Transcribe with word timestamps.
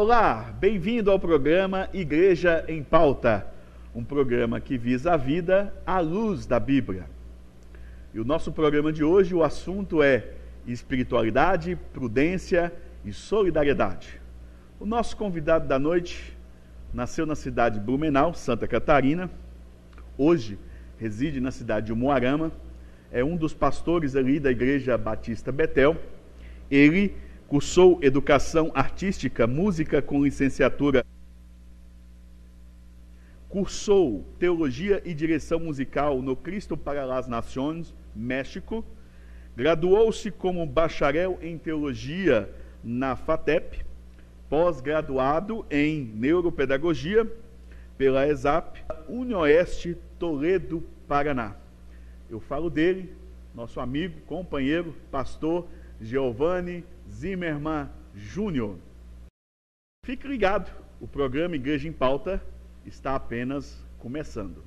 Olá, 0.00 0.54
bem-vindo 0.60 1.10
ao 1.10 1.18
programa 1.18 1.88
Igreja 1.92 2.64
em 2.68 2.84
Pauta, 2.84 3.44
um 3.92 4.04
programa 4.04 4.60
que 4.60 4.78
visa 4.78 5.14
a 5.14 5.16
vida 5.16 5.74
à 5.84 5.98
luz 5.98 6.46
da 6.46 6.60
Bíblia. 6.60 7.06
E 8.14 8.20
o 8.20 8.24
nosso 8.24 8.52
programa 8.52 8.92
de 8.92 9.02
hoje, 9.02 9.34
o 9.34 9.42
assunto 9.42 10.00
é 10.00 10.34
espiritualidade, 10.68 11.76
prudência 11.92 12.72
e 13.04 13.12
solidariedade. 13.12 14.20
O 14.78 14.86
nosso 14.86 15.16
convidado 15.16 15.66
da 15.66 15.80
noite 15.80 16.32
nasceu 16.94 17.26
na 17.26 17.34
cidade 17.34 17.80
de 17.80 17.84
Blumenau, 17.84 18.32
Santa 18.34 18.68
Catarina. 18.68 19.28
Hoje 20.16 20.56
reside 20.96 21.40
na 21.40 21.50
cidade 21.50 21.86
de 21.86 21.92
Umuarama. 21.92 22.52
É 23.10 23.24
um 23.24 23.36
dos 23.36 23.52
pastores 23.52 24.14
ali 24.14 24.38
da 24.38 24.52
Igreja 24.52 24.96
Batista 24.96 25.50
Betel. 25.50 25.96
Ele 26.70 27.16
Cursou 27.48 27.98
educação 28.02 28.70
artística, 28.74 29.46
música 29.46 30.02
com 30.02 30.22
licenciatura. 30.22 31.02
Cursou 33.48 34.22
teologia 34.38 35.00
e 35.02 35.14
direção 35.14 35.58
musical 35.58 36.20
no 36.20 36.36
Cristo 36.36 36.76
para 36.76 37.16
as 37.16 37.26
Nações, 37.26 37.94
México. 38.14 38.84
Graduou-se 39.56 40.30
como 40.30 40.66
bacharel 40.66 41.38
em 41.40 41.56
teologia 41.56 42.54
na 42.84 43.16
FATEP. 43.16 43.82
Pós-graduado 44.50 45.64
em 45.70 46.04
neuropedagogia 46.04 47.26
pela 47.96 48.28
ESAP, 48.28 48.84
Unioeste 49.08 49.96
Toledo, 50.18 50.84
Paraná. 51.08 51.56
Eu 52.28 52.40
falo 52.40 52.68
dele, 52.68 53.10
nosso 53.54 53.80
amigo, 53.80 54.20
companheiro, 54.26 54.94
pastor 55.10 55.66
Giovanni 55.98 56.84
Zimmermann 57.10 57.88
Júnior. 58.14 58.78
Fique 60.04 60.26
ligado, 60.26 60.70
o 61.00 61.06
programa 61.06 61.56
Igreja 61.56 61.88
em 61.88 61.92
Pauta 61.92 62.42
está 62.84 63.14
apenas 63.14 63.84
começando. 63.98 64.62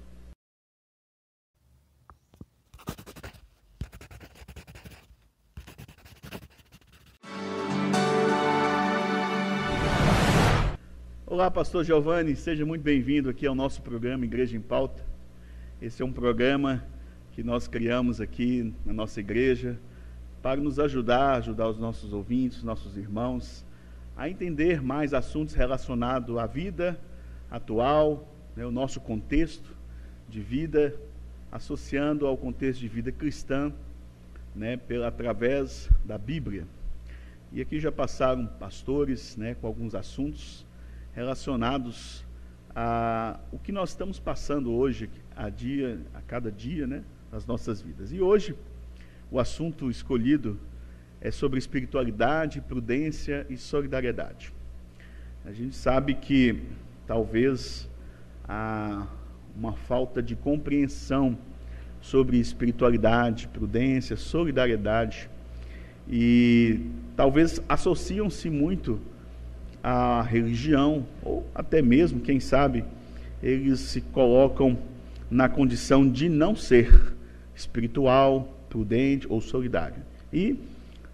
Olá, 11.26 11.50
pastor 11.50 11.84
Giovanni, 11.86 12.36
seja 12.36 12.66
muito 12.66 12.82
bem-vindo 12.82 13.30
aqui 13.30 13.48
ao 13.48 13.56
nosso 13.56 13.82
programa 13.82 14.26
Igreja 14.26 14.58
em 14.58 14.62
Pauta. 14.62 15.04
Esse 15.82 16.02
é 16.02 16.06
um 16.06 16.12
programa 16.12 16.86
que 17.32 17.42
nós 17.42 17.68
criamos 17.68 18.20
aqui 18.20 18.74
na 18.86 18.94
nossa 18.94 19.20
igreja 19.20 19.80
para 20.42 20.60
nos 20.60 20.80
ajudar, 20.80 21.38
ajudar 21.38 21.70
os 21.70 21.78
nossos 21.78 22.14
ouvintes, 22.14 22.64
nossos 22.64 22.98
irmãos, 22.98 23.64
a 24.18 24.30
entender 24.30 24.82
mais 24.82 25.14
assuntos 25.14 25.54
relacionados 25.54 26.38
à 26.38 26.46
vida 26.46 27.00
atual, 27.50 28.28
né, 28.56 28.66
o 28.66 28.72
nosso 28.72 29.00
contexto 29.00 29.76
de 30.28 30.42
vida, 30.42 30.96
associando 31.52 32.26
ao 32.26 32.38
contexto 32.38 32.80
de 32.80 32.88
vida 32.88 33.12
cristã, 33.12 33.72
né, 34.56 34.78
pela, 34.78 35.08
através 35.08 35.90
da 36.04 36.18
Bíblia. 36.18 36.66
E 37.52 37.62
aqui 37.62 37.80
já 37.80 37.92
passaram 37.92 38.48
pastores 38.48 39.36
né, 39.38 39.56
com 39.56 39.68
alguns 39.68 39.94
assuntos 39.94 40.66
relacionados 41.14 42.26
a 42.74 43.38
o 43.52 43.60
que 43.60 43.72
nós 43.72 43.90
estamos 43.90 44.18
passando 44.20 44.72
hoje, 44.72 45.10
a 45.36 45.50
dia, 45.50 46.00
a 46.14 46.22
cada 46.22 46.50
dia, 46.50 46.88
né, 46.88 47.04
nas 47.32 47.46
nossas 47.46 47.82
vidas. 47.82 48.12
E 48.14 48.22
hoje 48.22 48.56
o 49.32 49.40
assunto 49.40 49.90
escolhido 49.90 50.60
é 51.22 51.32
sobre 51.32 51.58
espiritualidade, 51.58 52.60
prudência 52.60 53.46
e 53.50 53.56
solidariedade. 53.56 54.54
A 55.46 55.54
gente 55.54 55.76
sabe 55.76 56.16
que 56.16 56.62
talvez 57.08 57.90
há 58.48 59.08
uma 59.56 59.74
falta 59.74 60.22
de 60.22 60.36
compreensão 60.36 61.38
sobre 62.02 62.38
espiritualidade, 62.38 63.48
prudência, 63.48 64.18
solidariedade 64.18 65.30
e 66.10 66.82
talvez 67.16 67.62
associam-se 67.70 68.50
muito 68.50 69.00
à 69.82 70.22
religião 70.22 71.06
ou 71.24 71.48
até 71.56 71.82
mesmo, 71.82 72.20
quem 72.20 72.40
sabe, 72.40 72.84
eles 73.42 73.80
se 73.80 74.02
colocam 74.02 74.78
na 75.30 75.48
condição 75.48 76.08
de 76.08 76.28
não 76.28 76.56
ser 76.56 77.14
espiritual, 77.56 78.61
prudente 78.72 79.28
ou 79.30 79.42
solidário. 79.42 80.02
E 80.32 80.58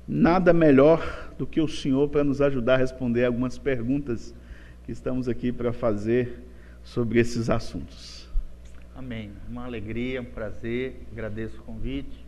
nada 0.07 0.53
melhor 0.53 1.34
do 1.38 1.47
que 1.47 1.59
o 1.59 1.68
Senhor 1.68 2.07
para 2.07 2.23
nos 2.23 2.40
ajudar 2.40 2.75
a 2.75 2.78
responder 2.78 3.25
algumas 3.25 3.57
perguntas 3.57 4.34
que 4.85 4.91
estamos 4.91 5.28
aqui 5.28 5.51
para 5.51 5.73
fazer 5.73 6.44
sobre 6.84 7.19
esses 7.19 7.50
assuntos. 7.50 8.29
Amém. 8.96 9.31
Uma 9.50 9.66
alegria, 9.66 10.22
um 10.22 10.25
prazer, 10.25 11.01
agradeço 11.12 11.59
o 11.59 11.63
convite 11.63 12.25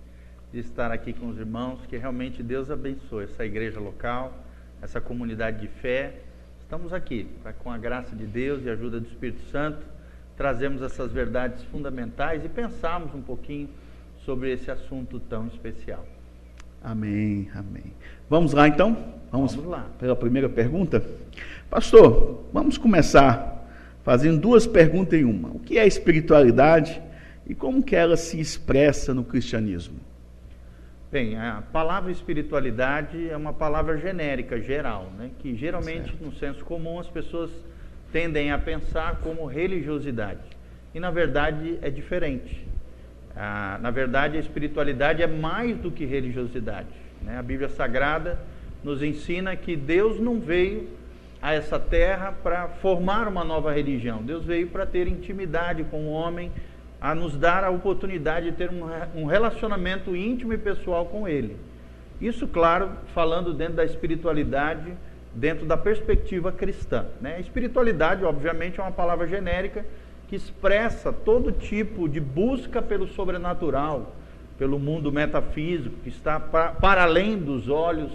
de 0.51 0.59
estar 0.59 0.91
aqui 0.91 1.13
com 1.13 1.29
os 1.29 1.37
irmãos, 1.37 1.79
que 1.87 1.95
realmente 1.95 2.41
Deus 2.41 2.71
abençoe 2.71 3.25
essa 3.25 3.45
igreja 3.45 3.79
local, 3.79 4.33
essa 4.81 4.99
comunidade 4.99 5.61
de 5.61 5.67
fé. 5.67 6.15
Estamos 6.59 6.91
aqui 6.91 7.27
para, 7.43 7.53
com 7.53 7.71
a 7.71 7.77
graça 7.77 8.15
de 8.15 8.25
Deus 8.25 8.63
e 8.65 8.69
a 8.69 8.73
ajuda 8.73 8.99
do 8.99 9.07
Espírito 9.07 9.41
Santo, 9.51 9.85
trazemos 10.35 10.81
essas 10.81 11.11
verdades 11.11 11.63
fundamentais 11.65 12.43
e 12.43 12.49
pensarmos 12.49 13.13
um 13.13 13.21
pouquinho 13.21 13.69
sobre 14.29 14.53
esse 14.53 14.69
assunto 14.69 15.19
tão 15.19 15.47
especial. 15.47 16.05
Amém, 16.83 17.49
amém. 17.55 17.91
Vamos 18.29 18.53
lá 18.53 18.67
então? 18.67 18.95
Vamos, 19.31 19.55
vamos 19.55 19.71
lá. 19.71 19.87
Pela 19.97 20.15
primeira 20.15 20.47
pergunta? 20.47 21.03
Pastor, 21.67 22.43
vamos 22.53 22.77
começar 22.77 23.67
fazendo 24.03 24.39
duas 24.39 24.67
perguntas 24.67 25.19
em 25.19 25.23
uma. 25.23 25.49
O 25.49 25.57
que 25.57 25.79
é 25.79 25.87
espiritualidade 25.87 27.01
e 27.47 27.55
como 27.55 27.81
que 27.81 27.95
ela 27.95 28.15
se 28.15 28.39
expressa 28.39 29.15
no 29.15 29.23
cristianismo? 29.23 29.97
Bem, 31.11 31.35
a 31.35 31.63
palavra 31.73 32.11
espiritualidade 32.11 33.31
é 33.31 33.35
uma 33.35 33.51
palavra 33.51 33.97
genérica, 33.97 34.61
geral, 34.61 35.11
né? 35.17 35.31
que 35.39 35.55
geralmente 35.55 36.11
certo. 36.11 36.23
no 36.23 36.31
senso 36.35 36.63
comum 36.63 36.99
as 36.99 37.07
pessoas 37.07 37.49
tendem 38.11 38.51
a 38.51 38.59
pensar 38.59 39.21
como 39.21 39.47
religiosidade. 39.47 40.43
E 40.93 40.99
na 40.99 41.09
verdade 41.09 41.79
é 41.81 41.89
diferente. 41.89 42.68
Ah, 43.41 43.79
na 43.81 43.89
verdade, 43.89 44.35
a 44.35 44.39
espiritualidade 44.41 45.23
é 45.23 45.27
mais 45.27 45.77
do 45.77 45.89
que 45.89 46.03
religiosidade. 46.03 46.89
Né? 47.21 47.37
A 47.39 47.41
Bíblia 47.41 47.69
Sagrada 47.69 48.37
nos 48.83 49.01
ensina 49.01 49.55
que 49.55 49.77
Deus 49.77 50.19
não 50.19 50.41
veio 50.41 50.89
a 51.41 51.53
essa 51.53 51.79
terra 51.79 52.33
para 52.43 52.67
formar 52.67 53.29
uma 53.29 53.45
nova 53.45 53.71
religião. 53.71 54.21
Deus 54.21 54.43
veio 54.43 54.67
para 54.67 54.85
ter 54.85 55.07
intimidade 55.07 55.85
com 55.85 56.01
o 56.07 56.11
homem, 56.11 56.51
a 56.99 57.15
nos 57.15 57.37
dar 57.37 57.63
a 57.63 57.69
oportunidade 57.69 58.51
de 58.51 58.57
ter 58.57 58.69
um 59.15 59.25
relacionamento 59.25 60.13
íntimo 60.13 60.51
e 60.51 60.57
pessoal 60.57 61.05
com 61.05 61.25
Ele. 61.25 61.55
Isso, 62.19 62.45
claro, 62.45 62.91
falando 63.13 63.53
dentro 63.53 63.75
da 63.75 63.85
espiritualidade, 63.85 64.91
dentro 65.33 65.65
da 65.65 65.77
perspectiva 65.77 66.51
cristã. 66.51 67.05
Né? 67.21 67.39
Espiritualidade, 67.39 68.25
obviamente, 68.25 68.81
é 68.81 68.83
uma 68.83 68.91
palavra 68.91 69.25
genérica 69.27 69.85
que 70.29 70.35
expressa 70.35 71.11
todo 71.11 71.51
tipo 71.51 72.07
de 72.07 72.19
busca 72.19 72.83
pelo 72.83 73.07
sobrenatural, 73.07 74.15
pelo 74.59 74.77
mundo 74.77 75.11
metafísico, 75.11 75.95
que 76.03 76.09
está 76.09 76.39
para, 76.39 76.71
para 76.73 77.03
além 77.03 77.35
dos 77.35 77.67
olhos 77.67 78.11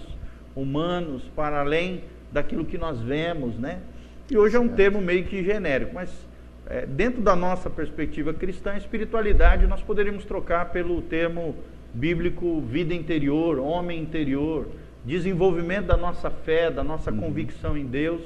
humanos, 0.55 1.25
para 1.35 1.59
além 1.59 2.05
daquilo 2.31 2.65
que 2.65 2.79
nós 2.79 3.01
vemos, 3.01 3.59
né? 3.59 3.81
E 4.31 4.39
hoje 4.39 4.57
é 4.57 4.61
um 4.61 4.69
termo 4.69 5.01
meio 5.01 5.25
que 5.25 5.43
genérico, 5.43 5.93
mas 5.93 6.09
é, 6.69 6.87
dentro 6.87 7.21
da 7.21 7.35
nossa 7.35 7.69
perspectiva 7.69 8.33
cristã, 8.33 8.77
espiritualidade, 8.77 9.67
nós 9.67 9.83
poderíamos 9.83 10.25
trocar 10.25 10.71
pelo 10.71 11.03
termo 11.03 11.57
bíblico 11.93 12.61
vida 12.61 12.95
interior, 12.95 13.59
homem 13.59 14.01
interior, 14.01 14.69
desenvolvimento 15.05 15.87
da 15.87 15.97
nossa 15.97 16.31
fé, 16.31 16.71
da 16.71 16.85
nossa 16.85 17.11
uhum. 17.11 17.21
convicção 17.21 17.77
em 17.77 17.85
Deus 17.85 18.23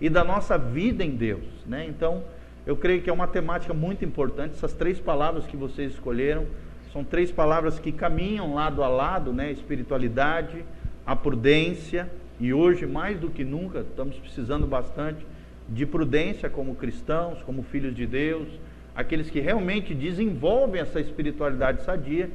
e 0.00 0.08
da 0.08 0.22
nossa 0.22 0.56
vida 0.56 1.04
em 1.04 1.10
Deus, 1.10 1.44
né? 1.66 1.84
Então, 1.88 2.22
eu 2.66 2.76
creio 2.76 3.02
que 3.02 3.10
é 3.10 3.12
uma 3.12 3.26
temática 3.26 3.74
muito 3.74 4.04
importante. 4.04 4.54
Essas 4.54 4.72
três 4.72 5.00
palavras 5.00 5.46
que 5.46 5.56
vocês 5.56 5.92
escolheram 5.92 6.46
são 6.92 7.02
três 7.02 7.32
palavras 7.32 7.78
que 7.78 7.90
caminham 7.90 8.54
lado 8.54 8.82
a 8.82 8.88
lado, 8.88 9.32
né? 9.32 9.50
Espiritualidade, 9.50 10.64
a 11.06 11.16
prudência 11.16 12.10
e 12.38 12.52
hoje 12.52 12.86
mais 12.86 13.18
do 13.18 13.30
que 13.30 13.44
nunca 13.44 13.80
estamos 13.80 14.16
precisando 14.16 14.66
bastante 14.66 15.26
de 15.68 15.86
prudência 15.86 16.50
como 16.50 16.74
cristãos, 16.74 17.42
como 17.42 17.62
filhos 17.62 17.94
de 17.94 18.06
Deus, 18.06 18.48
aqueles 18.94 19.30
que 19.30 19.40
realmente 19.40 19.94
desenvolvem 19.94 20.80
essa 20.80 21.00
espiritualidade 21.00 21.82
sadia 21.82 22.30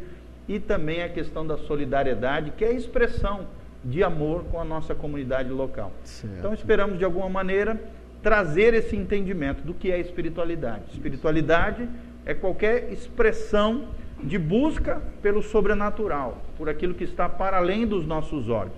e 0.47 0.59
também 0.59 1.03
a 1.03 1.09
questão 1.09 1.45
da 1.45 1.57
solidariedade, 1.57 2.51
que 2.57 2.65
é 2.65 2.69
a 2.69 2.73
expressão 2.73 3.47
de 3.83 4.03
amor 4.03 4.45
com 4.45 4.59
a 4.59 4.65
nossa 4.65 4.95
comunidade 4.95 5.49
local. 5.49 5.91
Certo. 6.03 6.35
Então 6.37 6.53
esperamos 6.53 6.97
de 6.97 7.05
alguma 7.05 7.29
maneira 7.29 7.79
trazer 8.27 8.73
esse 8.73 8.93
entendimento 8.93 9.63
do 9.63 9.73
que 9.73 9.89
é 9.89 9.97
espiritualidade. 9.97 10.83
Espiritualidade 10.91 11.87
é 12.25 12.33
qualquer 12.33 12.91
expressão 12.91 13.87
de 14.21 14.37
busca 14.37 15.01
pelo 15.21 15.41
sobrenatural, 15.41 16.43
por 16.57 16.67
aquilo 16.67 16.93
que 16.93 17.05
está 17.05 17.29
para 17.29 17.55
além 17.55 17.87
dos 17.87 18.05
nossos 18.05 18.49
olhos. 18.49 18.75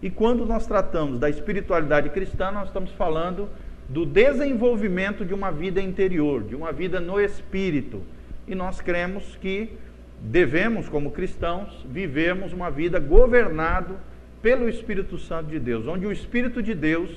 E 0.00 0.08
quando 0.08 0.46
nós 0.46 0.66
tratamos 0.66 1.18
da 1.18 1.28
espiritualidade 1.28 2.08
cristã, 2.08 2.50
nós 2.50 2.68
estamos 2.68 2.90
falando 2.92 3.50
do 3.86 4.06
desenvolvimento 4.06 5.26
de 5.26 5.34
uma 5.34 5.50
vida 5.50 5.78
interior, 5.78 6.42
de 6.42 6.56
uma 6.56 6.72
vida 6.72 6.98
no 6.98 7.20
espírito. 7.20 8.00
E 8.48 8.54
nós 8.54 8.80
cremos 8.80 9.36
que 9.36 9.72
devemos, 10.22 10.88
como 10.88 11.10
cristãos, 11.10 11.84
vivermos 11.86 12.54
uma 12.54 12.70
vida 12.70 12.98
governado 12.98 13.98
pelo 14.40 14.66
Espírito 14.66 15.18
Santo 15.18 15.50
de 15.50 15.58
Deus, 15.58 15.86
onde 15.86 16.06
o 16.06 16.12
Espírito 16.12 16.62
de 16.62 16.74
Deus 16.74 17.10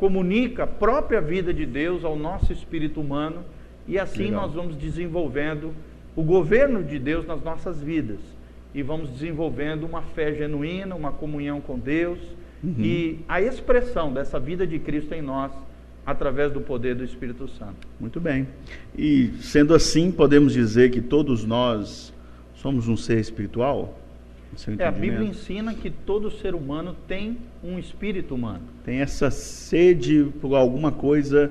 comunica 0.00 0.64
a 0.64 0.66
própria 0.66 1.20
vida 1.20 1.52
de 1.52 1.66
Deus 1.66 2.04
ao 2.04 2.16
nosso 2.16 2.50
espírito 2.54 3.02
humano 3.02 3.44
e 3.86 3.98
assim 3.98 4.24
Legal. 4.24 4.40
nós 4.40 4.54
vamos 4.54 4.74
desenvolvendo 4.74 5.74
o 6.16 6.22
governo 6.22 6.82
de 6.82 6.98
Deus 6.98 7.26
nas 7.26 7.42
nossas 7.42 7.82
vidas 7.82 8.18
e 8.74 8.82
vamos 8.82 9.10
desenvolvendo 9.10 9.84
uma 9.84 10.00
fé 10.00 10.32
genuína, 10.32 10.94
uma 10.94 11.12
comunhão 11.12 11.60
com 11.60 11.78
Deus 11.78 12.18
uhum. 12.64 12.76
e 12.78 13.18
a 13.28 13.42
expressão 13.42 14.10
dessa 14.10 14.40
vida 14.40 14.66
de 14.66 14.78
Cristo 14.78 15.12
em 15.12 15.20
nós 15.20 15.52
através 16.06 16.50
do 16.50 16.62
poder 16.62 16.94
do 16.94 17.04
Espírito 17.04 17.46
Santo. 17.46 17.86
Muito 18.00 18.18
bem. 18.18 18.48
E 18.96 19.32
sendo 19.42 19.74
assim, 19.74 20.10
podemos 20.10 20.54
dizer 20.54 20.90
que 20.90 21.02
todos 21.02 21.44
nós 21.44 22.10
somos 22.54 22.88
um 22.88 22.96
ser 22.96 23.20
espiritual? 23.20 23.99
É, 24.78 24.84
a 24.84 24.90
Bíblia 24.90 25.28
ensina 25.28 25.74
que 25.74 25.90
todo 25.90 26.30
ser 26.30 26.54
humano 26.54 26.96
tem 27.06 27.38
um 27.62 27.78
espírito 27.78 28.34
humano. 28.34 28.62
Tem 28.84 29.00
essa 29.00 29.30
sede 29.30 30.24
por 30.40 30.54
alguma 30.54 30.90
coisa 30.90 31.50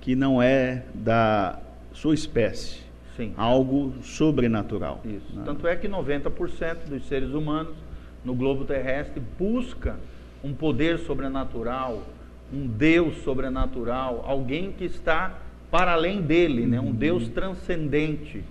que 0.00 0.14
não 0.14 0.40
é 0.40 0.84
da 0.94 1.58
sua 1.92 2.14
espécie. 2.14 2.80
Sim. 3.16 3.32
Algo 3.36 3.94
sobrenatural. 4.02 5.00
Isso. 5.04 5.34
Né? 5.34 5.42
Tanto 5.44 5.66
é 5.66 5.74
que 5.74 5.88
90% 5.88 6.88
dos 6.88 7.06
seres 7.08 7.30
humanos 7.30 7.74
no 8.24 8.34
globo 8.34 8.64
terrestre 8.64 9.20
busca 9.38 9.96
um 10.44 10.52
poder 10.52 10.98
sobrenatural, 10.98 12.02
um 12.52 12.66
Deus 12.66 13.18
sobrenatural, 13.22 14.24
alguém 14.26 14.70
que 14.70 14.84
está 14.84 15.38
para 15.70 15.92
além 15.92 16.22
dele, 16.22 16.66
né? 16.66 16.78
um 16.78 16.86
uhum. 16.86 16.92
Deus 16.92 17.28
transcendente. 17.28 18.44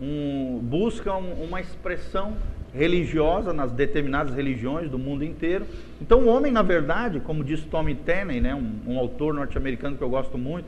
Um, 0.00 0.58
busca 0.62 1.14
um, 1.14 1.44
uma 1.44 1.60
expressão 1.60 2.36
religiosa 2.74 3.52
nas 3.52 3.70
determinadas 3.70 4.34
religiões 4.34 4.90
do 4.90 4.98
mundo 4.98 5.24
inteiro. 5.24 5.66
Então, 6.00 6.20
o 6.20 6.28
homem, 6.28 6.50
na 6.50 6.62
verdade, 6.62 7.20
como 7.20 7.44
diz 7.44 7.62
Tommy 7.64 7.94
Tenney, 7.94 8.40
né, 8.40 8.54
um, 8.54 8.92
um 8.92 8.98
autor 8.98 9.34
norte-americano 9.34 9.96
que 9.96 10.02
eu 10.02 10.08
gosto 10.08 10.38
muito, 10.38 10.66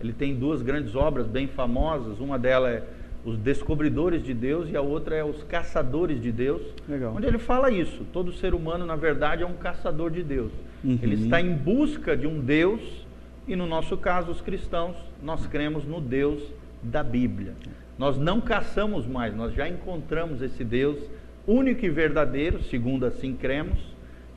ele 0.00 0.12
tem 0.12 0.34
duas 0.34 0.60
grandes 0.60 0.94
obras 0.94 1.26
bem 1.26 1.46
famosas. 1.46 2.20
Uma 2.20 2.38
delas 2.38 2.70
é 2.70 2.82
Os 3.24 3.38
Descobridores 3.38 4.22
de 4.22 4.34
Deus 4.34 4.68
e 4.70 4.76
a 4.76 4.82
outra 4.82 5.16
é 5.16 5.24
Os 5.24 5.42
Caçadores 5.44 6.20
de 6.20 6.30
Deus. 6.30 6.60
Legal. 6.86 7.14
Onde 7.16 7.26
ele 7.26 7.38
fala 7.38 7.70
isso. 7.70 8.04
Todo 8.12 8.32
ser 8.32 8.54
humano, 8.54 8.84
na 8.84 8.96
verdade, 8.96 9.42
é 9.42 9.46
um 9.46 9.54
caçador 9.54 10.10
de 10.10 10.22
Deus. 10.22 10.52
Uhum. 10.84 10.98
Ele 11.02 11.24
está 11.24 11.40
em 11.40 11.54
busca 11.54 12.14
de 12.14 12.26
um 12.26 12.38
Deus 12.38 13.06
e, 13.48 13.56
no 13.56 13.66
nosso 13.66 13.96
caso, 13.96 14.30
os 14.30 14.42
cristãos, 14.42 14.96
nós 15.22 15.46
cremos 15.46 15.84
no 15.84 16.00
Deus 16.00 16.42
da 16.82 17.02
Bíblia. 17.02 17.54
Nós 17.98 18.18
não 18.18 18.42
caçamos 18.42 19.06
mais, 19.06 19.34
nós 19.34 19.54
já 19.54 19.66
encontramos 19.66 20.42
esse 20.42 20.62
Deus 20.62 20.98
único 21.46 21.84
e 21.84 21.90
verdadeiro, 21.90 22.62
segundo 22.64 23.06
assim 23.06 23.34
cremos, 23.34 23.78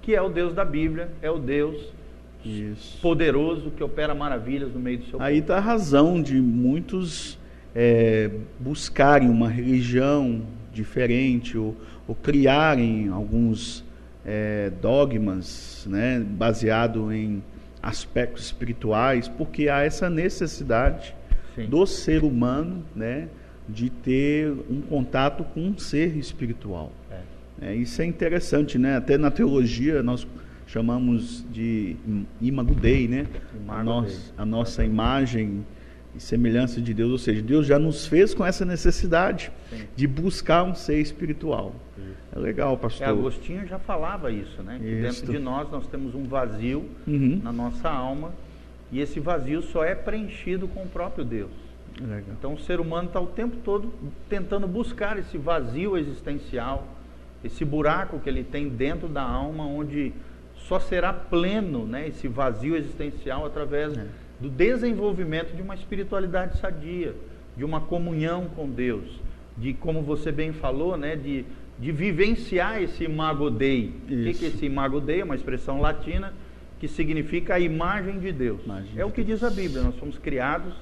que 0.01 0.15
é 0.15 0.21
o 0.21 0.29
Deus 0.29 0.53
da 0.53 0.63
Bíblia, 0.63 1.09
é 1.21 1.29
o 1.29 1.37
Deus 1.37 1.93
Isso. 2.45 2.99
poderoso 3.01 3.71
que 3.71 3.83
opera 3.83 4.13
maravilhas 4.13 4.73
no 4.73 4.79
meio 4.79 4.99
do 4.99 5.05
seu 5.05 5.21
Aí 5.21 5.39
está 5.39 5.57
a 5.57 5.61
razão 5.61 6.21
de 6.21 6.39
muitos 6.39 7.37
é, 7.75 8.29
buscarem 8.59 9.29
uma 9.29 9.49
religião 9.49 10.41
diferente 10.73 11.57
ou, 11.57 11.75
ou 12.07 12.15
criarem 12.15 13.09
alguns 13.09 13.83
é, 14.25 14.71
dogmas 14.81 15.85
né, 15.89 16.19
baseado 16.19 17.11
em 17.11 17.43
aspectos 17.81 18.45
espirituais, 18.45 19.27
porque 19.27 19.69
há 19.69 19.81
essa 19.81 20.09
necessidade 20.09 21.15
Sim. 21.55 21.65
do 21.67 21.85
ser 21.85 22.23
humano 22.23 22.83
né, 22.95 23.27
de 23.73 23.89
ter 23.89 24.51
um 24.69 24.81
contato 24.81 25.43
com 25.43 25.61
um 25.61 25.77
ser 25.77 26.17
espiritual. 26.17 26.91
É, 27.61 27.75
isso 27.75 28.01
é 28.01 28.05
interessante, 28.05 28.77
né? 28.77 28.95
Até 28.95 29.17
na 29.17 29.29
teologia 29.29 30.01
nós 30.01 30.25
chamamos 30.65 31.45
de 31.51 31.95
imago 32.39 32.73
Dei, 32.73 33.07
né? 33.07 33.27
A, 33.67 33.83
nós, 33.83 34.33
a 34.37 34.45
nossa 34.45 34.85
imagem 34.85 35.65
e 36.15 36.19
semelhança 36.19 36.81
de 36.81 36.93
Deus, 36.93 37.11
ou 37.11 37.17
seja, 37.17 37.41
Deus 37.41 37.67
já 37.67 37.77
nos 37.77 38.07
fez 38.07 38.33
com 38.33 38.45
essa 38.45 38.65
necessidade 38.65 39.51
Sim. 39.69 39.83
de 39.95 40.07
buscar 40.07 40.63
um 40.63 40.73
ser 40.73 40.99
espiritual. 40.99 41.75
É 42.33 42.39
legal, 42.39 42.77
pastor. 42.77 43.07
É, 43.07 43.09
Agostinho 43.09 43.67
já 43.67 43.79
falava 43.79 44.31
isso, 44.31 44.61
né? 44.61 44.77
Que 44.79 45.01
dentro 45.01 45.31
de 45.31 45.39
nós 45.39 45.69
nós 45.71 45.87
temos 45.87 46.13
um 46.15 46.23
vazio 46.23 46.85
uhum. 47.07 47.41
na 47.43 47.51
nossa 47.51 47.89
alma 47.89 48.31
e 48.91 48.99
esse 48.99 49.19
vazio 49.19 49.61
só 49.61 49.83
é 49.83 49.95
preenchido 49.95 50.67
com 50.67 50.83
o 50.83 50.87
próprio 50.87 51.25
Deus. 51.25 51.68
Legal. 51.99 52.23
Então 52.37 52.53
o 52.53 52.59
ser 52.59 52.79
humano 52.79 53.07
está 53.07 53.19
o 53.19 53.27
tempo 53.27 53.57
todo 53.63 53.93
tentando 54.27 54.67
buscar 54.67 55.17
esse 55.17 55.37
vazio 55.37 55.97
existencial, 55.97 56.87
esse 57.43 57.63
buraco 57.63 58.19
que 58.19 58.29
ele 58.29 58.43
tem 58.43 58.69
dentro 58.69 59.07
da 59.07 59.21
alma, 59.21 59.65
onde 59.65 60.13
só 60.55 60.79
será 60.79 61.13
pleno 61.13 61.85
né, 61.85 62.07
esse 62.07 62.27
vazio 62.27 62.75
existencial 62.75 63.45
através 63.45 63.97
é. 63.97 64.05
do 64.39 64.49
desenvolvimento 64.49 65.55
de 65.55 65.61
uma 65.61 65.73
espiritualidade 65.73 66.57
sadia, 66.57 67.15
de 67.55 67.63
uma 67.63 67.81
comunhão 67.81 68.47
com 68.55 68.69
Deus, 68.69 69.21
de, 69.57 69.73
como 69.73 70.01
você 70.01 70.31
bem 70.31 70.51
falou, 70.51 70.97
né, 70.97 71.15
de, 71.15 71.45
de 71.79 71.91
vivenciar 71.91 72.81
esse 72.81 73.03
imago 73.03 73.49
Dei. 73.49 73.93
O 74.03 74.07
que, 74.07 74.33
que 74.33 74.45
é 74.45 74.47
esse 74.49 74.65
imago 74.65 74.99
Dei? 74.99 75.21
É 75.21 75.23
uma 75.23 75.35
expressão 75.35 75.79
latina 75.79 76.33
que 76.79 76.87
significa 76.87 77.55
a 77.55 77.59
imagem 77.59 78.19
de 78.19 78.31
Deus. 78.31 78.63
Imagem 78.63 78.91
é 78.93 78.97
de 78.97 79.03
o 79.03 79.11
que 79.11 79.23
Deus. 79.23 79.39
diz 79.39 79.43
a 79.43 79.49
Bíblia, 79.49 79.81
nós 79.81 79.95
fomos 79.95 80.17
criados 80.17 80.73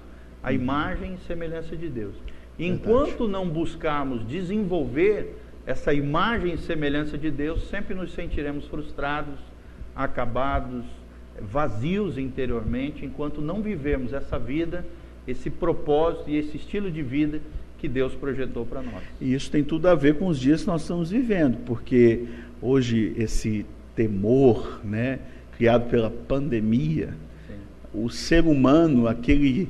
uhum. 0.48 0.56
imagem 0.56 1.14
e 1.16 1.28
semelhança 1.28 1.76
de 1.76 1.90
Deus. 1.90 2.16
Enquanto 2.60 3.28
não 3.28 3.48
buscarmos 3.48 4.26
desenvolver 4.26 5.36
essa 5.66 5.94
imagem 5.94 6.54
e 6.54 6.58
semelhança 6.58 7.18
de 7.18 7.30
Deus, 7.30 7.68
sempre 7.70 7.94
nos 7.94 8.14
sentiremos 8.14 8.66
frustrados, 8.66 9.36
acabados, 9.96 10.86
vazios 11.42 12.18
interiormente, 12.18 13.06
enquanto 13.06 13.42
não 13.42 13.62
vivemos 13.62 14.14
essa 14.14 14.40
vida, 14.40 14.86
esse 15.28 15.50
propósito 15.50 16.30
e 16.30 16.38
esse 16.38 16.58
estilo 16.58 16.90
de 16.90 17.04
vida 17.04 17.42
que 17.78 17.88
Deus 17.88 18.14
projetou 18.16 18.66
para 18.66 18.82
nós. 18.82 19.04
E 19.22 19.34
isso 19.34 19.52
tem 19.52 19.64
tudo 19.64 19.88
a 19.88 19.94
ver 19.94 20.16
com 20.16 20.28
os 20.28 20.40
dias 20.40 20.62
que 20.62 20.68
nós 20.68 20.82
estamos 20.82 21.12
vivendo, 21.12 21.58
porque 21.66 22.26
hoje 22.62 23.14
esse 23.18 23.66
temor, 23.96 24.80
né, 24.84 25.20
criado 25.58 25.90
pela 25.90 26.10
pandemia, 26.10 27.14
Sim. 27.48 27.54
o 27.94 28.10
ser 28.10 28.46
humano, 28.46 29.08
aquele 29.08 29.70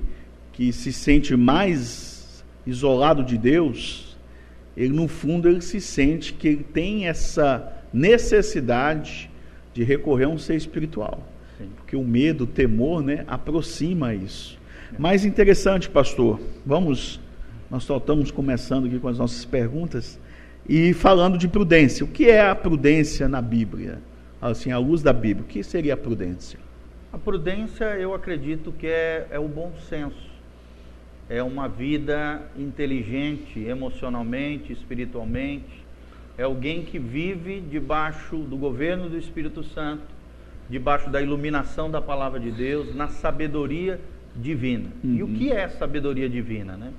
que 0.57 0.73
se 0.73 0.92
sente 0.92 1.35
mais 1.35 2.44
isolado 2.66 3.23
de 3.23 3.37
Deus, 3.37 4.18
ele 4.76 4.92
no 4.92 5.07
fundo 5.07 5.47
ele 5.47 5.61
se 5.61 5.80
sente 5.80 6.33
que 6.33 6.47
ele 6.47 6.64
tem 6.64 7.07
essa 7.07 7.71
necessidade 7.94 9.30
de 9.71 9.83
recorrer 9.83 10.23
a 10.23 10.30
um 10.30 10.37
ser 10.40 10.56
espiritual. 10.56 11.23
Sim. 11.59 11.69
Porque 11.78 11.95
o 11.95 12.04
medo, 12.04 12.45
o 12.45 12.47
temor, 12.47 13.04
né, 13.04 13.23
aproxima 13.28 14.16
isso. 14.16 14.57
É. 14.92 14.97
Mais 14.97 15.23
interessante, 15.26 15.87
pastor, 15.87 16.40
vamos, 16.66 17.19
nós 17.69 17.83
só 17.83 17.97
estamos 17.97 18.31
começando 18.31 18.87
aqui 18.87 18.97
com 18.97 19.09
as 19.09 19.19
nossas 19.19 19.45
perguntas 19.45 20.19
e 20.68 20.92
falando 20.92 21.37
de 21.37 21.47
prudência. 21.47 22.04
O 22.04 22.07
que 22.07 22.31
é 22.31 22.42
a 22.42 22.56
prudência 22.56 23.30
na 23.30 23.44
Bíblia? 23.44 24.02
Assim, 24.42 24.71
à 24.71 24.80
luz 24.80 25.04
da 25.04 25.14
Bíblia, 25.14 25.45
o 25.45 25.47
que 25.47 25.61
seria 25.61 25.94
a 25.94 25.97
prudência? 25.97 26.57
A 27.14 27.18
prudência, 27.19 27.85
eu 27.99 28.16
acredito 28.16 28.71
que 28.71 28.87
é, 28.87 29.28
é 29.30 29.37
o 29.37 29.47
bom 29.47 29.71
senso 29.87 30.27
é 31.30 31.44
uma 31.44 31.68
vida 31.68 32.42
inteligente 32.57 33.60
emocionalmente, 33.60 34.72
espiritualmente, 34.72 35.86
é 36.38 36.44
alguém 36.44 36.84
que 36.84 37.00
vive 37.00 37.60
debaixo 37.60 38.38
do 38.38 38.56
governo 38.56 39.10
do 39.10 39.18
Espírito 39.18 39.64
Santo, 39.64 40.04
debaixo 40.69 41.10
da 41.10 41.22
iluminação 41.22 41.90
da 41.90 42.02
palavra 42.02 42.40
de 42.40 42.52
Deus, 42.52 42.96
na 42.96 43.07
sabedoria 43.07 44.00
divina. 44.36 44.90
Uhum. 45.04 45.16
E 45.16 45.24
o 45.24 45.26
uhum. 45.26 45.34
que 45.34 45.52
é 45.52 45.68
sabedoria 45.68 46.30
divina, 46.30 46.78
né? 46.78 46.94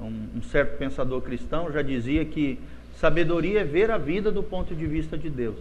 Um, 0.00 0.38
um 0.38 0.42
certo 0.42 0.78
pensador 0.78 1.20
cristão 1.22 1.72
já 1.72 1.82
dizia 1.82 2.24
que 2.24 2.58
sabedoria 2.94 3.60
é 3.60 3.64
ver 3.64 3.90
a 3.90 3.98
vida 3.98 4.30
do 4.30 4.44
ponto 4.44 4.74
de 4.74 4.86
vista 4.86 5.18
de 5.18 5.28
Deus. 5.28 5.58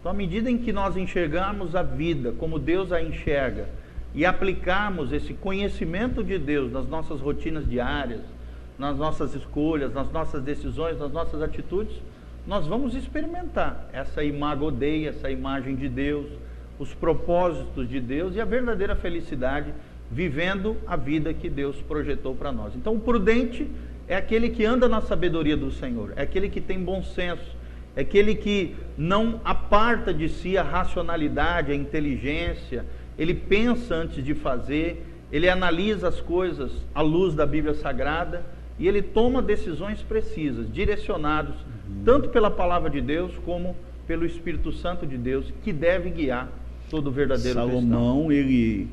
Então, 0.00 0.10
à 0.10 0.14
medida 0.14 0.50
em 0.50 0.56
que 0.56 0.72
nós 0.72 0.96
enxergamos 0.96 1.76
a 1.76 1.82
vida 1.82 2.32
como 2.32 2.58
Deus 2.58 2.90
a 2.90 3.02
enxerga, 3.02 3.68
e 4.14 4.26
aplicarmos 4.26 5.12
esse 5.12 5.32
conhecimento 5.34 6.22
de 6.22 6.38
Deus 6.38 6.70
nas 6.70 6.86
nossas 6.88 7.20
rotinas 7.20 7.68
diárias, 7.68 8.20
nas 8.78 8.96
nossas 8.96 9.34
escolhas, 9.34 9.92
nas 9.92 10.10
nossas 10.10 10.42
decisões, 10.42 10.98
nas 10.98 11.12
nossas 11.12 11.40
atitudes, 11.42 11.94
nós 12.46 12.66
vamos 12.66 12.94
experimentar 12.94 13.88
essa 13.92 14.22
imagodeia, 14.24 15.10
essa 15.10 15.30
imagem 15.30 15.76
de 15.76 15.88
Deus, 15.88 16.26
os 16.78 16.92
propósitos 16.92 17.88
de 17.88 18.00
Deus 18.00 18.34
e 18.34 18.40
a 18.40 18.44
verdadeira 18.44 18.96
felicidade 18.96 19.72
vivendo 20.10 20.76
a 20.86 20.96
vida 20.96 21.32
que 21.32 21.48
Deus 21.48 21.76
projetou 21.80 22.34
para 22.34 22.52
nós. 22.52 22.74
Então, 22.76 22.94
o 22.94 23.00
prudente 23.00 23.66
é 24.06 24.16
aquele 24.16 24.50
que 24.50 24.64
anda 24.64 24.88
na 24.88 25.00
sabedoria 25.00 25.56
do 25.56 25.70
Senhor, 25.70 26.12
é 26.16 26.22
aquele 26.22 26.50
que 26.50 26.60
tem 26.60 26.78
bom 26.78 27.02
senso, 27.02 27.56
é 27.96 28.02
aquele 28.02 28.34
que 28.34 28.74
não 28.96 29.40
aparta 29.44 30.12
de 30.12 30.28
si 30.28 30.58
a 30.58 30.62
racionalidade, 30.62 31.72
a 31.72 31.74
inteligência, 31.74 32.84
ele 33.18 33.34
pensa 33.34 33.94
antes 33.94 34.24
de 34.24 34.34
fazer, 34.34 35.04
ele 35.30 35.48
analisa 35.48 36.08
as 36.08 36.20
coisas 36.20 36.72
à 36.94 37.00
luz 37.00 37.34
da 37.34 37.46
Bíblia 37.46 37.74
Sagrada 37.74 38.44
e 38.78 38.88
ele 38.88 39.02
toma 39.02 39.40
decisões 39.40 40.02
precisas, 40.02 40.72
direcionados 40.72 41.54
uhum. 41.54 42.04
tanto 42.04 42.28
pela 42.28 42.50
palavra 42.50 42.90
de 42.90 43.00
Deus 43.00 43.32
como 43.44 43.76
pelo 44.06 44.26
Espírito 44.26 44.72
Santo 44.72 45.06
de 45.06 45.16
Deus, 45.16 45.52
que 45.62 45.72
deve 45.72 46.10
guiar 46.10 46.50
todo 46.90 47.06
o 47.06 47.10
verdadeiro 47.10 47.58
Salomão, 47.58 48.26
cristão. 48.26 48.32
ele 48.32 48.88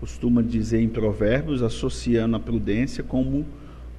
costuma 0.00 0.42
dizer 0.42 0.80
em 0.80 0.88
Provérbios, 0.88 1.62
associando 1.62 2.36
a 2.36 2.40
prudência 2.40 3.04
como 3.04 3.46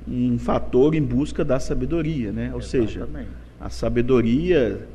um 0.07 0.37
fator 0.37 0.93
em 0.93 1.01
busca 1.01 1.43
da 1.43 1.59
sabedoria, 1.59 2.31
né? 2.31 2.51
Ou 2.53 2.59
Exatamente. 2.59 2.93
seja, 2.93 3.07
a 3.59 3.69
sabedoria 3.69 4.87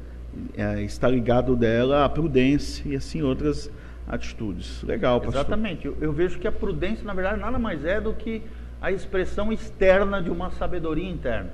é, 0.56 0.82
está 0.82 1.08
ligado 1.08 1.56
dela 1.56 2.04
à 2.04 2.08
prudência 2.08 2.88
e 2.88 2.94
assim 2.94 3.22
outras 3.22 3.70
atitudes. 4.10 4.82
Legal, 4.82 5.20
pastor. 5.20 5.40
Exatamente. 5.40 5.86
Eu, 5.86 5.96
eu, 6.00 6.12
vejo 6.12 6.38
que 6.38 6.48
a 6.48 6.52
prudência, 6.52 7.04
na 7.04 7.14
verdade, 7.14 7.40
nada 7.40 7.58
mais 7.58 7.84
é 7.84 8.00
do 8.00 8.12
que 8.12 8.42
a 8.82 8.90
expressão 8.90 9.52
externa 9.52 10.20
de 10.20 10.30
uma 10.30 10.50
sabedoria 10.50 11.08
interna. 11.08 11.50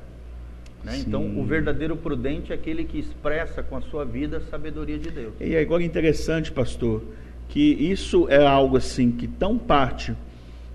Né? 0.82 0.98
Então, 0.98 1.38
o 1.38 1.44
verdadeiro 1.44 1.96
prudente 1.96 2.52
é 2.52 2.54
aquele 2.54 2.84
que 2.84 2.98
expressa 2.98 3.62
com 3.62 3.76
a 3.76 3.80
sua 3.82 4.04
vida 4.04 4.38
a 4.38 4.40
sabedoria 4.40 4.98
de 4.98 5.10
Deus. 5.10 5.34
E 5.40 5.56
agora 5.56 5.82
interessante, 5.82 6.50
pastor, 6.50 7.02
que 7.48 7.60
isso 7.60 8.26
é 8.28 8.44
algo 8.44 8.76
assim 8.76 9.10
que 9.10 9.26
tão 9.26 9.58
parte 9.58 10.14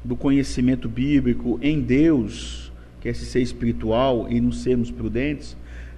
do 0.03 0.15
conhecimento 0.15 0.89
bíblico 0.89 1.57
em 1.61 1.79
Deus, 1.79 2.71
que 2.99 3.07
é 3.07 3.11
esse 3.11 3.25
ser 3.25 3.41
espiritual 3.41 4.27
e 4.29 4.41
não 4.41 4.51
sermos 4.51 4.91
prudentes, 4.91 5.55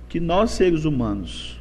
que 0.08 0.20
nós 0.20 0.52
seres 0.52 0.86
humanos, 0.86 1.60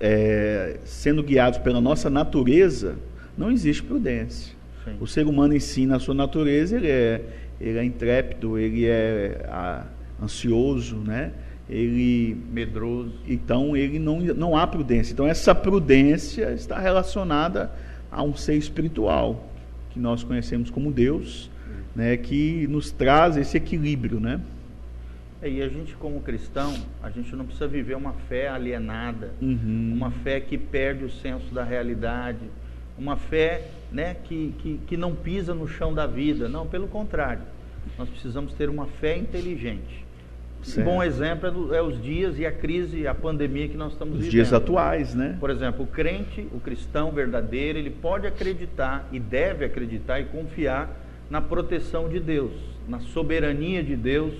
é, 0.00 0.78
sendo 0.84 1.22
guiados 1.22 1.58
pela 1.58 1.80
nossa 1.80 2.10
natureza, 2.10 2.96
não 3.36 3.50
existe 3.50 3.82
prudência. 3.82 4.54
Sim. 4.84 4.96
O 5.00 5.06
ser 5.06 5.26
humano 5.26 5.54
em 5.54 5.60
si, 5.60 5.86
na 5.86 5.98
sua 5.98 6.14
natureza, 6.14 6.76
ele 6.76 6.88
é, 6.88 7.22
ele 7.60 7.78
é 7.78 7.84
intrépido, 7.84 8.58
ele 8.58 8.84
é 8.84 9.46
a, 9.48 9.84
ansioso, 10.22 10.96
né? 10.96 11.32
Ele 11.68 12.36
medroso. 12.52 13.12
Então 13.26 13.74
ele 13.76 13.98
não, 13.98 14.20
não 14.20 14.56
há 14.56 14.66
prudência. 14.66 15.12
Então 15.12 15.26
essa 15.26 15.54
prudência 15.54 16.52
está 16.52 16.78
relacionada 16.78 17.72
a 18.12 18.22
um 18.22 18.36
ser 18.36 18.54
espiritual 18.56 19.48
que 19.90 19.98
nós 19.98 20.22
conhecemos 20.22 20.68
como 20.68 20.92
Deus, 20.92 21.50
né? 21.96 22.16
Que 22.16 22.66
nos 22.66 22.90
traz 22.90 23.36
esse 23.36 23.56
equilíbrio, 23.56 24.20
né? 24.20 24.40
É, 25.44 25.50
e 25.50 25.62
a 25.62 25.68
gente 25.68 25.94
como 25.96 26.22
cristão, 26.22 26.74
a 27.02 27.10
gente 27.10 27.36
não 27.36 27.44
precisa 27.44 27.68
viver 27.68 27.94
uma 27.94 28.14
fé 28.14 28.48
alienada, 28.48 29.34
uhum. 29.42 29.92
uma 29.94 30.10
fé 30.10 30.40
que 30.40 30.56
perde 30.56 31.04
o 31.04 31.10
senso 31.10 31.52
da 31.52 31.62
realidade, 31.62 32.40
uma 32.96 33.18
fé 33.18 33.68
né, 33.92 34.16
que, 34.24 34.54
que, 34.58 34.80
que 34.86 34.96
não 34.96 35.14
pisa 35.14 35.52
no 35.52 35.68
chão 35.68 35.92
da 35.92 36.06
vida. 36.06 36.48
Não, 36.48 36.66
pelo 36.66 36.88
contrário. 36.88 37.42
Nós 37.98 38.08
precisamos 38.08 38.54
ter 38.54 38.70
uma 38.70 38.86
fé 38.86 39.18
inteligente. 39.18 40.02
Um 40.78 40.82
bom 40.82 41.02
exemplo 41.02 41.46
é, 41.46 41.50
do, 41.50 41.74
é, 41.74 41.82
os 41.82 42.02
dias 42.02 42.38
e 42.38 42.46
a 42.46 42.52
crise, 42.52 43.06
a 43.06 43.14
pandemia 43.14 43.68
que 43.68 43.76
nós 43.76 43.92
estamos 43.92 44.14
os 44.14 44.20
vivendo. 44.20 44.28
Os 44.28 44.32
dias 44.32 44.52
atuais, 44.54 45.14
né? 45.14 45.36
Por 45.38 45.50
exemplo, 45.50 45.84
o 45.84 45.86
crente, 45.86 46.48
o 46.52 46.58
cristão 46.58 47.12
verdadeiro, 47.12 47.78
ele 47.78 47.90
pode 47.90 48.26
acreditar 48.26 49.06
e 49.12 49.20
deve 49.20 49.66
acreditar 49.66 50.18
e 50.20 50.24
confiar 50.24 50.90
na 51.28 51.42
proteção 51.42 52.08
de 52.08 52.18
Deus, 52.18 52.52
na 52.88 53.00
soberania 53.00 53.82
de 53.82 53.94
Deus, 53.94 54.32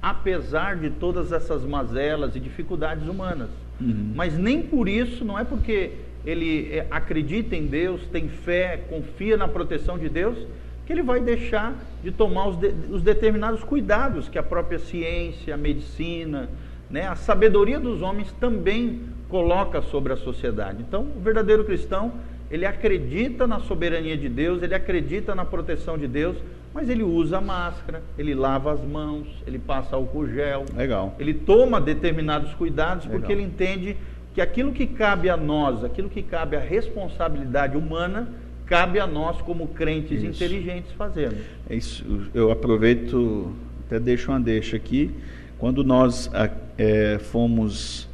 apesar 0.00 0.76
de 0.76 0.90
todas 0.90 1.32
essas 1.32 1.64
mazelas 1.64 2.36
e 2.36 2.40
dificuldades 2.40 3.06
humanas. 3.08 3.50
Uhum. 3.80 4.12
Mas 4.14 4.36
nem 4.36 4.62
por 4.62 4.88
isso, 4.88 5.24
não 5.24 5.38
é 5.38 5.44
porque 5.44 5.92
ele 6.24 6.70
é, 6.72 6.86
acredita 6.90 7.54
em 7.54 7.66
Deus, 7.66 8.02
tem 8.08 8.28
fé, 8.28 8.82
confia 8.88 9.36
na 9.36 9.46
proteção 9.46 9.98
de 9.98 10.08
Deus, 10.08 10.36
que 10.84 10.92
ele 10.92 11.02
vai 11.02 11.20
deixar 11.20 11.74
de 12.02 12.10
tomar 12.10 12.48
os, 12.48 12.56
de, 12.56 12.72
os 12.90 13.02
determinados 13.02 13.62
cuidados 13.62 14.28
que 14.28 14.38
a 14.38 14.42
própria 14.42 14.78
ciência, 14.78 15.54
a 15.54 15.56
medicina, 15.56 16.48
né, 16.90 17.06
a 17.06 17.16
sabedoria 17.16 17.80
dos 17.80 18.02
homens 18.02 18.32
também 18.40 19.00
coloca 19.28 19.82
sobre 19.82 20.12
a 20.12 20.16
sociedade. 20.16 20.84
Então, 20.86 21.08
o 21.16 21.20
verdadeiro 21.20 21.64
cristão, 21.64 22.12
ele 22.50 22.64
acredita 22.64 23.46
na 23.46 23.58
soberania 23.60 24.16
de 24.16 24.28
Deus, 24.28 24.62
ele 24.62 24.74
acredita 24.74 25.34
na 25.34 25.44
proteção 25.44 25.98
de 25.98 26.06
Deus, 26.06 26.36
mas 26.76 26.90
ele 26.90 27.02
usa 27.02 27.40
máscara, 27.40 28.02
ele 28.18 28.34
lava 28.34 28.70
as 28.70 28.84
mãos, 28.84 29.26
ele 29.46 29.58
passa 29.58 29.96
álcool 29.96 30.28
gel. 30.28 30.66
Legal. 30.76 31.16
Ele 31.18 31.32
toma 31.32 31.80
determinados 31.80 32.52
cuidados 32.52 33.06
Legal. 33.06 33.18
porque 33.18 33.32
ele 33.32 33.40
entende 33.40 33.96
que 34.34 34.42
aquilo 34.42 34.72
que 34.72 34.86
cabe 34.86 35.30
a 35.30 35.38
nós, 35.38 35.82
aquilo 35.82 36.10
que 36.10 36.22
cabe 36.22 36.54
à 36.54 36.60
responsabilidade 36.60 37.78
humana, 37.78 38.28
cabe 38.66 39.00
a 39.00 39.06
nós, 39.06 39.40
como 39.40 39.68
crentes 39.68 40.22
isso. 40.22 40.26
inteligentes, 40.26 40.92
fazermos. 40.92 41.40
É 41.70 41.74
isso. 41.74 42.04
Eu 42.34 42.50
aproveito, 42.50 43.56
até 43.86 43.98
deixo 43.98 44.30
uma 44.30 44.38
deixa 44.38 44.76
aqui. 44.76 45.14
Quando 45.58 45.82
nós 45.82 46.30
é, 46.76 47.18
fomos 47.18 48.06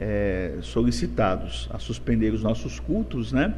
é, 0.00 0.54
solicitados 0.62 1.68
a 1.72 1.78
suspender 1.78 2.34
os 2.34 2.42
nossos 2.42 2.80
cultos, 2.80 3.32
né? 3.32 3.54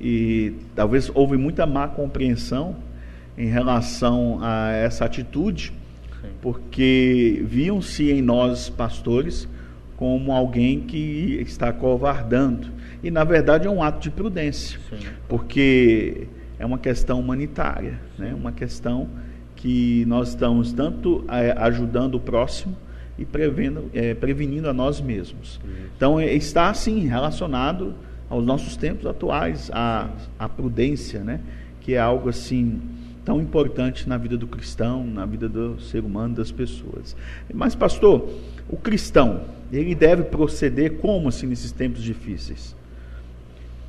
E 0.00 0.54
talvez 0.74 1.12
houve 1.14 1.36
muita 1.36 1.64
má 1.64 1.86
compreensão 1.86 2.90
em 3.36 3.46
relação 3.46 4.38
a 4.42 4.72
essa 4.72 5.04
atitude, 5.04 5.72
Sim. 6.20 6.28
porque 6.40 7.42
viam-se 7.46 8.10
em 8.10 8.22
nós, 8.22 8.68
pastores, 8.68 9.48
como 9.96 10.32
alguém 10.32 10.80
que 10.80 11.38
está 11.40 11.72
covardando. 11.72 12.68
E, 13.02 13.10
na 13.10 13.24
verdade, 13.24 13.66
é 13.66 13.70
um 13.70 13.82
ato 13.82 14.00
de 14.00 14.10
prudência, 14.10 14.78
Sim. 14.90 15.06
porque 15.28 16.26
é 16.58 16.66
uma 16.66 16.78
questão 16.78 17.20
humanitária, 17.20 18.00
né? 18.18 18.34
uma 18.34 18.52
questão 18.52 19.08
que 19.56 20.04
nós 20.06 20.30
estamos 20.30 20.72
tanto 20.72 21.24
é, 21.28 21.54
ajudando 21.56 22.16
o 22.16 22.20
próximo 22.20 22.76
e 23.18 23.24
prevendo, 23.24 23.90
é, 23.94 24.14
prevenindo 24.14 24.68
a 24.68 24.72
nós 24.72 25.00
mesmos. 25.00 25.60
Isso. 25.64 25.90
Então, 25.96 26.18
é, 26.18 26.32
está, 26.34 26.68
assim, 26.70 27.06
relacionado 27.06 27.94
aos 28.28 28.44
nossos 28.44 28.76
tempos 28.76 29.06
atuais, 29.06 29.70
a, 29.72 30.08
a 30.38 30.48
prudência, 30.48 31.20
né? 31.20 31.40
que 31.80 31.94
é 31.94 31.98
algo 31.98 32.28
assim 32.28 32.80
tão 33.24 33.40
importante 33.40 34.08
na 34.08 34.16
vida 34.16 34.36
do 34.36 34.46
cristão, 34.46 35.04
na 35.04 35.24
vida 35.24 35.48
do 35.48 35.80
ser 35.80 36.04
humano, 36.04 36.34
das 36.34 36.50
pessoas. 36.50 37.16
Mas, 37.52 37.74
pastor, 37.74 38.28
o 38.68 38.76
cristão, 38.76 39.44
ele 39.72 39.94
deve 39.94 40.24
proceder 40.24 40.98
como 40.98 41.28
assim 41.28 41.46
nesses 41.46 41.72
tempos 41.72 42.02
difíceis? 42.02 42.76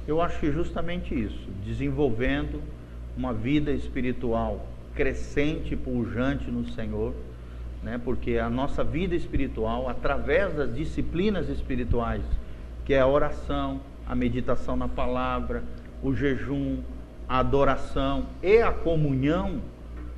Eu 0.07 0.21
acho 0.21 0.39
que 0.39 0.51
justamente 0.51 1.15
isso, 1.15 1.47
desenvolvendo 1.65 2.61
uma 3.17 3.33
vida 3.33 3.71
espiritual 3.71 4.67
crescente, 4.93 5.75
pujante 5.75 6.51
no 6.51 6.67
Senhor, 6.69 7.13
né? 7.81 7.99
Porque 8.03 8.37
a 8.37 8.49
nossa 8.49 8.83
vida 8.83 9.15
espiritual, 9.15 9.89
através 9.89 10.53
das 10.53 10.75
disciplinas 10.75 11.49
espirituais, 11.49 12.21
que 12.85 12.93
é 12.93 12.99
a 12.99 13.07
oração, 13.07 13.81
a 14.07 14.15
meditação 14.15 14.75
na 14.75 14.87
palavra, 14.87 15.63
o 16.01 16.13
jejum, 16.13 16.79
a 17.33 17.39
adoração 17.39 18.25
e 18.43 18.59
a 18.59 18.71
comunhão 18.71 19.55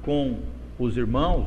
com 0.04 0.40
os 0.78 0.98
irmãos, 0.98 1.46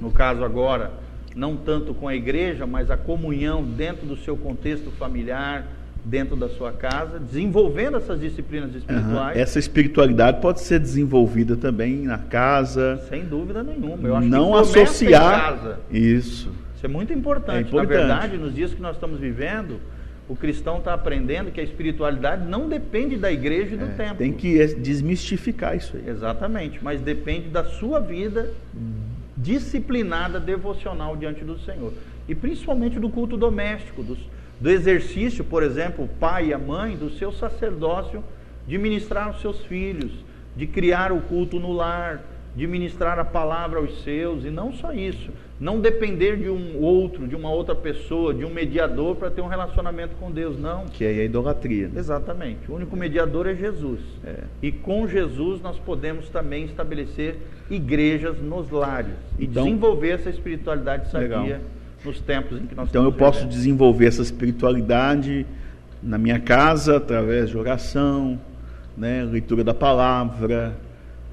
no 0.00 0.12
caso 0.12 0.44
agora, 0.44 0.92
não 1.34 1.56
tanto 1.56 1.92
com 1.92 2.06
a 2.06 2.14
igreja, 2.14 2.68
mas 2.68 2.88
a 2.88 2.96
comunhão 2.96 3.64
dentro 3.64 4.06
do 4.06 4.16
seu 4.16 4.36
contexto 4.36 4.92
familiar, 4.92 5.66
dentro 6.04 6.36
da 6.36 6.48
sua 6.48 6.70
casa, 6.70 7.18
desenvolvendo 7.18 7.96
essas 7.96 8.20
disciplinas 8.20 8.72
espirituais. 8.76 9.34
Uhum. 9.36 9.42
Essa 9.42 9.58
espiritualidade 9.58 10.40
pode 10.40 10.60
ser 10.60 10.78
desenvolvida 10.78 11.56
também 11.56 12.04
na 12.04 12.18
casa. 12.18 13.04
Sem 13.08 13.24
dúvida 13.24 13.64
nenhuma. 13.64 14.06
Eu 14.06 14.14
acho 14.14 14.28
não 14.28 14.52
que 14.52 14.58
associar 14.58 15.80
isso. 15.90 16.52
Isso 16.76 16.86
é 16.86 16.88
muito 16.88 17.12
importante. 17.12 17.56
É 17.56 17.60
importante. 17.62 17.92
Na 17.92 17.98
verdade, 17.98 18.38
nos 18.38 18.54
dias 18.54 18.72
que 18.72 18.80
nós 18.80 18.94
estamos 18.94 19.18
vivendo, 19.18 19.80
o 20.28 20.36
cristão 20.36 20.78
está 20.78 20.92
aprendendo 20.92 21.50
que 21.50 21.60
a 21.60 21.64
espiritualidade 21.64 22.46
não 22.46 22.68
depende 22.68 23.16
da 23.16 23.32
igreja 23.32 23.74
e 23.74 23.78
do 23.78 23.86
é, 23.86 23.88
templo. 23.88 24.16
Tem 24.18 24.32
que 24.32 24.62
desmistificar 24.74 25.74
isso 25.74 25.96
aí. 25.96 26.08
Exatamente, 26.08 26.78
mas 26.82 27.00
depende 27.00 27.48
da 27.48 27.64
sua 27.64 27.98
vida 27.98 28.52
disciplinada, 29.36 30.38
devocional 30.38 31.16
diante 31.16 31.42
do 31.44 31.58
Senhor. 31.60 31.94
E 32.28 32.34
principalmente 32.34 33.00
do 33.00 33.08
culto 33.08 33.36
doméstico, 33.38 34.02
dos, 34.02 34.18
do 34.60 34.68
exercício, 34.68 35.42
por 35.42 35.62
exemplo, 35.62 36.04
o 36.04 36.08
pai 36.08 36.48
e 36.48 36.52
a 36.52 36.58
mãe, 36.58 36.94
do 36.94 37.08
seu 37.10 37.32
sacerdócio 37.32 38.22
de 38.66 38.76
ministrar 38.76 39.28
aos 39.28 39.40
seus 39.40 39.64
filhos, 39.64 40.12
de 40.54 40.66
criar 40.66 41.10
o 41.10 41.22
culto 41.22 41.58
no 41.58 41.72
lar, 41.72 42.22
de 42.56 42.66
ministrar 42.66 43.18
a 43.18 43.24
palavra 43.24 43.78
aos 43.78 44.02
seus, 44.02 44.44
e 44.44 44.50
não 44.50 44.72
só 44.72 44.92
isso, 44.92 45.30
não 45.60 45.80
depender 45.80 46.36
de 46.36 46.48
um 46.48 46.80
outro, 46.80 47.26
de 47.26 47.34
uma 47.34 47.50
outra 47.50 47.74
pessoa, 47.74 48.32
de 48.32 48.44
um 48.44 48.50
mediador 48.50 49.16
para 49.16 49.30
ter 49.30 49.40
um 49.40 49.46
relacionamento 49.46 50.14
com 50.16 50.30
Deus, 50.30 50.58
não. 50.58 50.86
Que 50.86 51.04
é 51.04 51.08
a 51.08 51.24
idolatria. 51.24 51.88
Né? 51.88 51.98
Exatamente. 51.98 52.70
O 52.70 52.74
único 52.74 52.96
mediador 52.96 53.46
é 53.46 53.54
Jesus. 53.54 54.00
É. 54.24 54.44
E 54.62 54.70
com 54.70 55.06
Jesus 55.06 55.60
nós 55.60 55.78
podemos 55.78 56.28
também 56.28 56.64
estabelecer 56.64 57.36
igrejas 57.70 58.40
nos 58.40 58.70
lares 58.70 59.12
e 59.38 59.44
então, 59.44 59.64
desenvolver 59.64 60.10
essa 60.10 60.30
espiritualidade 60.30 61.10
sadia 61.10 61.60
nos 62.04 62.20
tempos 62.20 62.60
em 62.60 62.66
que 62.66 62.74
nós 62.74 62.88
Então 62.88 63.04
eu 63.04 63.12
posso 63.12 63.40
vivendo. 63.40 63.52
desenvolver 63.52 64.06
essa 64.06 64.22
espiritualidade 64.22 65.44
na 66.02 66.16
minha 66.16 66.38
casa 66.38 66.96
através 66.96 67.50
de 67.50 67.58
oração, 67.58 68.40
né, 68.96 69.24
leitura 69.24 69.64
da 69.64 69.74
palavra, 69.74 70.76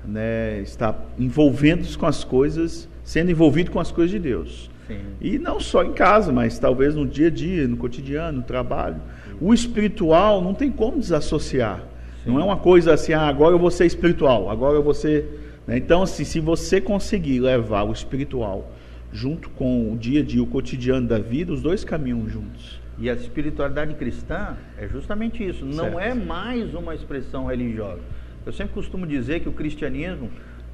né, 0.08 0.60
estar 0.62 1.00
envolvendo 1.18 1.86
com 1.98 2.06
as 2.06 2.24
coisas, 2.24 2.88
sendo 3.04 3.32
envolvido 3.32 3.72
com 3.72 3.80
as 3.80 3.92
coisas 3.92 4.12
de 4.12 4.20
Deus. 4.20 4.70
Sim. 4.88 5.00
E 5.20 5.40
não 5.40 5.60
só 5.60 5.84
em 5.84 5.94
casa, 5.94 6.32
mas 6.32 6.60
talvez 6.60 6.94
no 6.96 7.06
dia 7.08 7.28
a 7.28 7.32
dia, 7.32 7.68
no 7.68 7.76
cotidiano, 7.78 8.38
no 8.40 8.44
trabalho. 8.44 8.98
O 9.42 9.54
espiritual 9.54 10.42
não 10.42 10.54
tem 10.54 10.72
como 10.72 11.00
desassociar. 11.00 11.84
Sim. 12.24 12.32
Não 12.32 12.40
é 12.40 12.44
uma 12.44 12.58
coisa 12.58 12.94
assim, 12.94 13.14
ah, 13.14 13.28
agora 13.28 13.56
eu 13.56 13.60
vou 13.60 13.72
ser 13.72 13.86
espiritual, 13.86 14.50
agora 14.50 14.76
eu 14.76 14.84
vou 14.84 14.94
ser. 14.94 15.60
né? 15.66 15.78
Então, 15.78 16.04
assim, 16.04 16.24
se 16.24 16.40
você 16.40 16.80
conseguir 16.80 17.40
levar 17.40 17.84
o 17.84 17.92
espiritual 17.92 18.72
junto 19.12 19.50
com 19.52 19.92
o 19.94 19.98
dia 19.98 20.22
a 20.22 20.24
dia, 20.24 20.44
o 20.44 20.48
cotidiano 20.48 21.08
da 21.08 21.18
vida, 21.20 21.52
os 21.52 21.62
dois 21.62 21.84
caminham 21.84 22.28
juntos. 22.28 22.80
E 22.98 23.10
a 23.10 23.14
espiritualidade 23.14 23.94
cristã 23.96 24.56
é 24.78 24.88
justamente 24.88 25.46
isso, 25.46 25.66
não 25.66 25.86
Certo. 25.86 26.00
é 26.00 26.14
mais 26.14 26.74
uma 26.74 26.94
expressão 26.96 27.46
religiosa. 27.46 28.00
Eu 28.46 28.54
sempre 28.54 28.74
costumo 28.74 29.06
dizer 29.08 29.40
que 29.42 29.50
o 29.50 29.52
cristianismo 29.52 30.30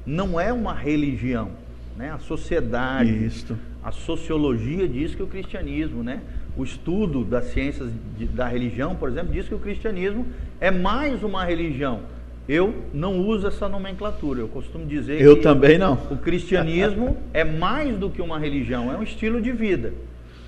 não 0.06 0.38
é 0.38 0.52
uma 0.52 0.74
religião, 0.74 1.50
né? 1.96 2.10
A 2.10 2.18
sociedade, 2.18 3.24
Isto. 3.24 3.56
a 3.82 3.90
sociologia 3.92 4.86
diz 4.88 5.14
que 5.14 5.22
o 5.22 5.26
cristianismo, 5.26 6.02
né? 6.02 6.20
O 6.56 6.64
estudo 6.64 7.24
das 7.24 7.44
ciências 7.46 7.90
de- 8.18 8.26
da 8.26 8.46
religião, 8.46 8.94
por 8.94 9.08
exemplo, 9.08 9.32
diz 9.32 9.48
que 9.48 9.54
o 9.54 9.58
cristianismo 9.58 10.26
é 10.60 10.70
mais 10.70 11.22
uma 11.22 11.44
religião. 11.44 12.00
Eu 12.48 12.74
não 12.92 13.20
uso 13.20 13.46
essa 13.46 13.68
nomenclatura. 13.68 14.40
Eu 14.40 14.48
costumo 14.48 14.84
dizer 14.84 15.20
Eu 15.20 15.36
que 15.36 15.42
também 15.42 15.78
não. 15.78 15.94
o 16.10 16.16
cristianismo 16.18 17.16
é 17.32 17.44
mais 17.44 17.96
do 17.96 18.10
que 18.10 18.20
uma 18.20 18.38
religião, 18.38 18.92
é 18.92 18.96
um 18.98 19.02
estilo 19.02 19.40
de 19.40 19.52
vida. 19.52 19.94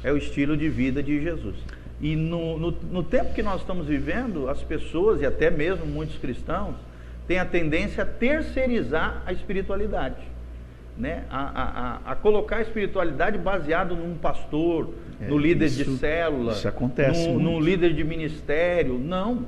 É 0.02 0.12
o 0.12 0.16
estilo 0.16 0.56
de 0.56 0.68
vida 0.68 1.02
de 1.02 1.22
Jesus. 1.22 1.54
E 2.00 2.14
no, 2.16 2.58
no, 2.58 2.70
no 2.92 3.02
tempo 3.02 3.32
que 3.32 3.42
nós 3.42 3.60
estamos 3.60 3.86
vivendo, 3.86 4.50
as 4.50 4.60
pessoas, 4.62 5.22
e 5.22 5.24
até 5.24 5.48
mesmo 5.50 5.86
muitos 5.86 6.16
cristãos, 6.18 6.74
têm 7.26 7.38
a 7.38 7.44
tendência 7.44 8.02
a 8.02 8.06
terceirizar 8.06 9.22
a 9.26 9.32
espiritualidade. 9.32 10.16
Né? 10.96 11.24
A, 11.28 11.40
a, 11.40 12.10
a, 12.10 12.12
a 12.12 12.14
colocar 12.14 12.56
a 12.56 12.62
espiritualidade 12.62 13.36
baseado 13.38 13.96
num 13.96 14.14
pastor, 14.16 14.94
É, 15.20 15.26
no 15.26 15.36
líder 15.38 15.68
de 15.68 15.82
isso- 15.82 15.96
célula, 15.96 16.52
isso 16.52 16.68
acontece 16.68 17.28
num, 17.28 17.60
líder 17.60 17.92
de 17.94 18.04
ministério. 18.04 18.98
Não. 18.98 19.44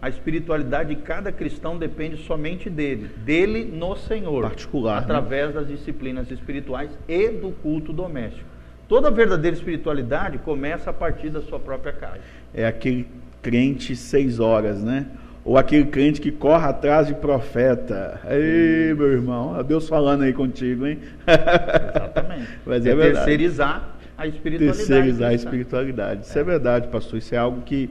A 0.00 0.08
espiritualidade 0.08 0.94
de 0.94 1.00
cada 1.02 1.32
cristão 1.32 1.76
depende 1.78 2.18
somente 2.24 2.70
dele, 2.70 3.10
dele 3.24 3.64
no 3.64 3.96
Senhor, 3.96 4.42
Particular, 4.42 4.96
né? 4.96 5.02
através 5.02 5.52
das 5.54 5.66
disciplinas 5.66 6.30
espirituais 6.30 6.90
e 7.08 7.28
do 7.30 7.50
culto 7.62 7.92
doméstico. 7.92 8.46
Toda 8.88 9.10
verdadeira 9.10 9.56
espiritualidade 9.56 10.38
começa 10.38 10.90
a 10.90 10.92
partir 10.92 11.28
da 11.30 11.40
sua 11.42 11.58
própria 11.58 11.92
casa. 11.92 12.20
É 12.54 12.66
aquele 12.66 13.08
crente 13.42 13.96
seis 13.96 14.38
horas, 14.38 14.82
né? 14.82 15.06
Ou 15.46 15.56
aquele 15.56 15.84
crente 15.84 16.20
que 16.20 16.32
corre 16.32 16.66
atrás 16.66 17.06
de 17.06 17.14
profeta. 17.14 18.20
Ei, 18.28 18.92
meu 18.94 19.12
irmão, 19.12 19.62
Deus 19.62 19.88
falando 19.88 20.22
aí 20.22 20.32
contigo, 20.32 20.84
hein? 20.84 20.98
Exatamente. 21.24 22.48
Mas 22.66 22.84
é, 22.84 22.92
verdade. 22.92 23.14
terceirizar 23.14 23.96
a 24.18 24.26
espiritualidade. 24.26 24.78
terceirizar 24.78 25.30
a 25.30 25.34
espiritualidade. 25.34 26.26
Isso 26.26 26.36
é. 26.36 26.42
verdade, 26.42 26.88
pastor. 26.88 27.20
Isso 27.20 27.32
é 27.32 27.38
algo 27.38 27.62
que 27.62 27.88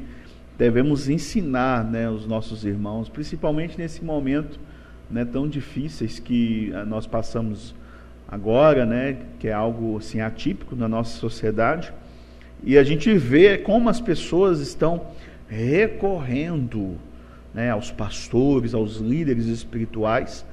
devemos 0.57 1.07
ensinar 1.07 1.85
né, 1.85 2.09
os 2.09 2.27
nossos 2.27 2.65
irmãos, 2.65 3.07
principalmente 3.07 3.77
nesse 3.77 4.03
momento 4.03 4.59
né, 5.09 5.23
tão 5.23 5.47
difíceis 5.47 6.19
que 6.19 6.73
ah, 6.75 6.83
nós 6.83 7.07
passamos 7.07 7.73
agora, 8.27 8.85
né, 8.85 9.15
que 9.39 9.47
é 9.47 9.53
algo 9.53 9.97
assim, 9.97 10.19
atípico 10.19 10.75
na 10.75 10.89
nossa 10.89 11.17
sociedade. 11.17 11.93
E 12.61 12.77
a 12.77 12.83
gente 12.83 13.13
vê 13.17 13.57
como 13.57 13.87
as 13.87 14.01
pessoas 14.01 14.59
estão 14.59 15.07
recorrendo 15.47 16.97
né, 17.55 17.71
aos 17.71 17.89
pastores, 17.89 18.73
aos 18.73 18.97
líderes 18.97 19.45
espirituais, 19.45 20.45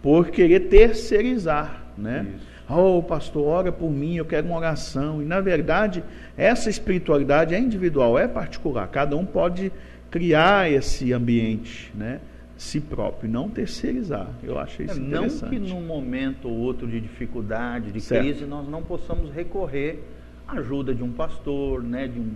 por 0.00 0.28
querer 0.30 0.60
terceirizar. 0.68 1.82
Né? 1.98 2.26
Isso. 2.36 2.46
Oh, 2.68 3.02
pastor, 3.02 3.44
ora 3.46 3.72
por 3.72 3.90
mim, 3.90 4.16
eu 4.16 4.24
quero 4.24 4.46
uma 4.46 4.56
oração. 4.56 5.20
E 5.20 5.24
na 5.24 5.40
verdade, 5.40 6.02
essa 6.36 6.70
espiritualidade 6.70 7.54
é 7.54 7.58
individual, 7.58 8.16
é 8.18 8.28
particular. 8.28 8.86
Cada 8.88 9.16
um 9.16 9.24
pode 9.26 9.72
criar 10.10 10.70
esse 10.70 11.12
ambiente, 11.12 11.92
né? 11.94 12.20
Si 12.56 12.80
próprio, 12.80 13.30
não 13.30 13.50
terceirizar. 13.50 14.28
Eu 14.42 14.58
acho 14.58 14.80
É, 14.82 14.86
isso 14.86 15.00
não 15.00 15.24
interessante. 15.26 15.50
que 15.50 15.58
num 15.58 15.82
momento 15.82 16.48
ou 16.48 16.54
outro 16.56 16.86
de 16.86 17.00
dificuldade, 17.00 17.92
de 17.92 18.00
Certo. 18.00 18.22
crise, 18.24 18.44
nós 18.46 18.66
não 18.68 18.82
possamos 18.82 19.30
recorrer 19.30 20.02
à 20.48 20.54
ajuda 20.58 20.94
de 20.94 21.02
um 21.02 21.12
pastor, 21.12 21.82
né, 21.82 22.08
de 22.08 22.18
um, 22.18 22.30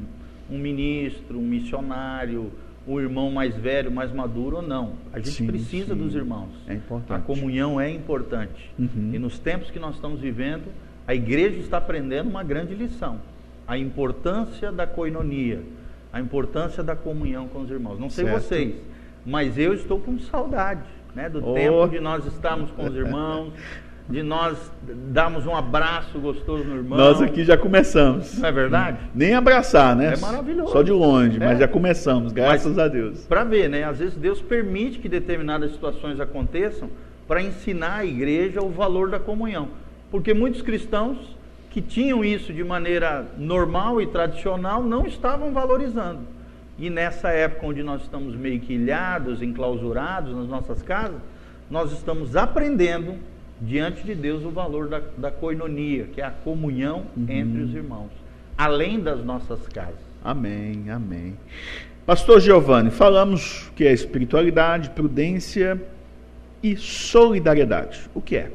um 0.50 0.58
ministro, 0.58 1.38
um 1.38 1.42
missionário, 1.46 2.50
um 2.90 3.00
irmão 3.00 3.30
mais 3.30 3.56
velho, 3.56 3.90
mais 3.90 4.12
maduro 4.12 4.56
ou 4.56 4.62
não. 4.62 4.94
A 5.12 5.18
gente 5.18 5.30
Sim, 5.30 5.46
precisa 5.46 5.94
sim. 5.94 6.00
dos 6.00 6.14
irmãos. 6.14 6.48
É 6.66 6.74
importante. 6.74 7.18
A 7.18 7.20
comunhão 7.22 7.80
é 7.80 7.88
importante. 7.90 8.70
Uhum. 8.78 9.10
E 9.12 9.18
nos 9.18 9.38
tempos 9.38 9.70
que 9.70 9.78
nós 9.78 9.94
estamos 9.94 10.20
vivendo, 10.20 10.64
a 11.06 11.14
igreja 11.14 11.58
está 11.58 11.76
aprendendo 11.78 12.28
uma 12.28 12.42
grande 12.42 12.74
lição. 12.74 13.20
A 13.66 13.78
importância 13.78 14.72
da 14.72 14.86
coinonia, 14.86 15.62
a 16.12 16.20
importância 16.20 16.82
da 16.82 16.96
comunhão 16.96 17.46
com 17.46 17.60
os 17.60 17.70
irmãos. 17.70 17.98
Não 17.98 18.10
sei 18.10 18.24
Certo. 18.24 18.40
vocês, 18.42 18.74
mas 19.24 19.56
eu 19.56 19.72
estou 19.72 20.00
com 20.00 20.18
saudade 20.18 20.82
né, 21.14 21.28
do 21.28 21.44
Oh. 21.46 21.54
tempo 21.54 21.88
de 21.88 22.00
nós 22.00 22.26
estarmos 22.26 22.70
com 22.72 22.86
os 22.86 22.94
irmãos, 22.94 23.52
de 24.10 24.22
nós 24.22 24.58
darmos 25.12 25.46
um 25.46 25.54
abraço 25.54 26.18
gostoso 26.18 26.64
no 26.64 26.76
irmão. 26.76 26.98
Nós 26.98 27.22
aqui 27.22 27.44
já 27.44 27.56
começamos. 27.56 28.38
Não 28.38 28.48
é 28.48 28.52
verdade? 28.52 28.98
Nem 29.14 29.34
abraçar, 29.34 29.94
né? 29.94 30.14
É 30.14 30.16
maravilhoso. 30.16 30.72
Só 30.72 30.82
de 30.82 30.90
longe, 30.90 31.38
mas 31.38 31.52
É. 31.52 31.60
já 31.60 31.68
começamos, 31.68 32.32
graças 32.32 32.74
Mas- 32.74 32.78
a 32.78 32.88
Deus. 32.88 33.24
Para 33.26 33.44
ver, 33.44 33.68
né? 33.70 33.84
Às 33.84 33.98
vezes 33.98 34.16
Deus 34.16 34.42
permite 34.42 34.98
que 34.98 35.08
determinadas 35.08 35.70
situações 35.72 36.18
aconteçam 36.18 36.90
para 37.28 37.40
ensinar 37.40 37.98
a 37.98 38.04
igreja 38.04 38.60
o 38.60 38.68
valor 38.70 39.08
da 39.10 39.20
comunhão. 39.20 39.68
Porque 40.10 40.34
muitos 40.34 40.60
cristãos 40.60 41.36
que 41.70 41.80
tinham 41.80 42.24
isso 42.24 42.52
de 42.52 42.64
maneira 42.64 43.26
normal 43.38 44.02
e 44.02 44.06
tradicional 44.08 44.82
não 44.82 45.06
estavam 45.06 45.52
valorizando. 45.52 46.18
E 46.76 46.90
nessa 46.90 47.28
época 47.28 47.64
onde 47.66 47.82
nós 47.84 48.02
estamos 48.02 48.34
meio 48.34 48.58
que 48.58 48.72
ilhados, 48.72 49.40
enclausurados 49.40 50.34
nas 50.34 50.48
nossas 50.48 50.82
casas, 50.82 51.20
nós 51.70 51.92
estamos 51.92 52.34
aprendendo 52.34 53.14
diante 53.60 54.02
de 54.02 54.14
Deus 54.14 54.44
o 54.44 54.50
valor 54.50 54.88
da, 54.88 55.00
da 55.16 55.30
coinonia, 55.30 56.04
que 56.12 56.20
é 56.20 56.24
a 56.24 56.30
comunhão 56.30 57.06
Uhum. 57.16 57.26
entre 57.28 57.62
os 57.62 57.74
irmãos, 57.74 58.10
além 58.56 59.00
das 59.00 59.24
nossas 59.24 59.66
casas. 59.68 60.10
Amém, 60.24 60.90
amém. 60.90 61.36
Pastor 62.06 62.40
Giovanni, 62.40 62.90
falamos 62.90 63.70
que 63.76 63.86
é 63.86 63.92
espiritualidade, 63.92 64.90
prudência 64.90 65.80
e 66.62 66.76
solidariedade. 66.76 68.08
O 68.14 68.20
que 68.20 68.36
é? 68.36 68.50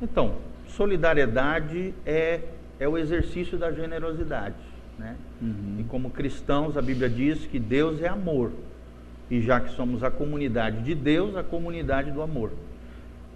Então, 0.00 0.34
solidariedade 0.68 1.92
é, 2.06 2.40
é 2.78 2.88
o 2.88 2.96
exercício 2.96 3.58
da 3.58 3.72
generosidade. 3.72 4.54
Né? 4.98 5.16
Uhum. 5.42 5.76
E 5.80 5.84
como 5.84 6.10
cristãos, 6.10 6.76
a 6.76 6.82
Bíblia 6.82 7.08
diz 7.08 7.46
que 7.46 7.58
Deus 7.58 8.00
é 8.02 8.08
amor. 8.08 8.52
E 9.30 9.40
já 9.40 9.60
que 9.60 9.70
somos 9.74 10.02
a 10.02 10.10
comunidade 10.10 10.82
de 10.82 10.94
Deus, 10.94 11.36
a 11.36 11.42
comunidade 11.42 12.10
do 12.10 12.22
amor. 12.22 12.52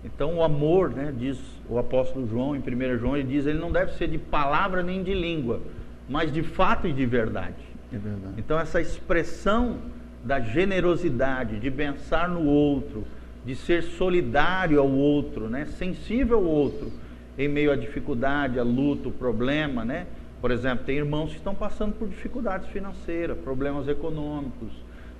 Então, 0.05 0.37
o 0.37 0.43
amor, 0.43 0.91
né, 0.91 1.13
diz 1.17 1.39
o 1.69 1.79
apóstolo 1.79 2.27
João, 2.27 2.57
em 2.57 2.59
1 2.59 2.99
João, 2.99 3.17
ele 3.17 3.29
diz, 3.29 3.47
ele 3.47 3.59
não 3.59 3.71
deve 3.71 3.93
ser 3.93 4.09
de 4.09 4.19
palavra 4.19 4.83
nem 4.83 5.03
de 5.03 5.15
língua, 5.15 5.61
mas 6.09 6.33
de 6.33 6.43
fato 6.43 6.89
e 6.89 6.93
de 6.93 7.07
verdade. 7.07 7.55
É 7.93 7.99
verdade. 7.99 8.35
Então, 8.37 8.59
essa 8.59 8.81
expressão 8.81 9.79
da 10.25 10.41
generosidade, 10.41 11.59
de 11.59 11.71
pensar 11.71 12.29
no 12.29 12.45
outro, 12.45 13.05
de 13.45 13.55
ser 13.57 13.83
solidário 13.83 14.81
ao 14.81 14.91
outro, 14.91 15.49
né? 15.49 15.65
sensível 15.65 16.39
ao 16.39 16.45
outro, 16.45 16.93
em 17.37 17.49
meio 17.49 17.73
à 17.73 17.77
dificuldade, 17.77 18.59
à 18.59 18.63
luta, 18.63 19.09
ao 19.09 19.13
problema. 19.13 19.85
Né? 19.85 20.07
Por 20.41 20.51
exemplo, 20.51 20.85
tem 20.85 20.97
irmãos 20.97 21.31
que 21.31 21.37
estão 21.37 21.55
passando 21.55 21.93
por 21.95 22.09
dificuldades 22.09 22.69
financeiras, 22.69 23.37
problemas 23.39 23.89
econômicos, 23.89 24.71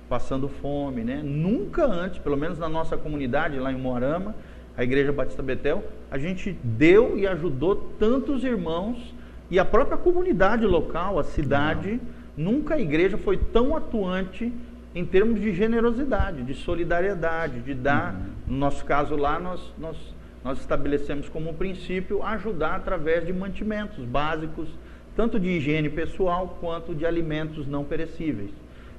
passando 0.07 0.47
fome. 0.47 1.03
Né? 1.03 1.21
Nunca 1.23 1.85
antes, 1.85 2.19
pelo 2.19 2.37
menos 2.37 2.57
na 2.57 2.69
nossa 2.69 2.95
comunidade, 2.95 3.59
lá 3.59 3.71
em 3.71 3.77
Moarama, 3.77 4.35
a 4.75 4.83
Igreja 4.83 5.11
Batista 5.11 5.43
Betel, 5.43 5.83
a 6.09 6.17
gente 6.17 6.57
deu 6.63 7.17
e 7.17 7.27
ajudou 7.27 7.75
tantos 7.99 8.43
irmãos 8.43 9.13
e 9.49 9.59
a 9.59 9.65
própria 9.65 9.97
comunidade 9.97 10.65
local, 10.65 11.19
a 11.19 11.23
cidade, 11.23 11.99
nunca 12.35 12.75
a 12.75 12.79
igreja 12.79 13.17
foi 13.17 13.37
tão 13.37 13.75
atuante 13.75 14.51
em 14.95 15.05
termos 15.05 15.39
de 15.39 15.53
generosidade, 15.53 16.43
de 16.43 16.53
solidariedade, 16.53 17.61
de 17.61 17.73
dar. 17.73 18.19
No 18.47 18.57
nosso 18.57 18.83
caso 18.85 19.15
lá, 19.15 19.39
nós, 19.39 19.61
nós, 19.77 19.97
nós 20.43 20.59
estabelecemos 20.59 21.29
como 21.29 21.53
princípio 21.53 22.23
ajudar 22.23 22.75
através 22.75 23.25
de 23.25 23.33
mantimentos 23.33 24.03
básicos, 24.05 24.69
tanto 25.15 25.39
de 25.39 25.49
higiene 25.49 25.89
pessoal 25.89 26.57
quanto 26.59 26.95
de 26.95 27.05
alimentos 27.05 27.67
não 27.67 27.83
perecíveis. 27.83 28.49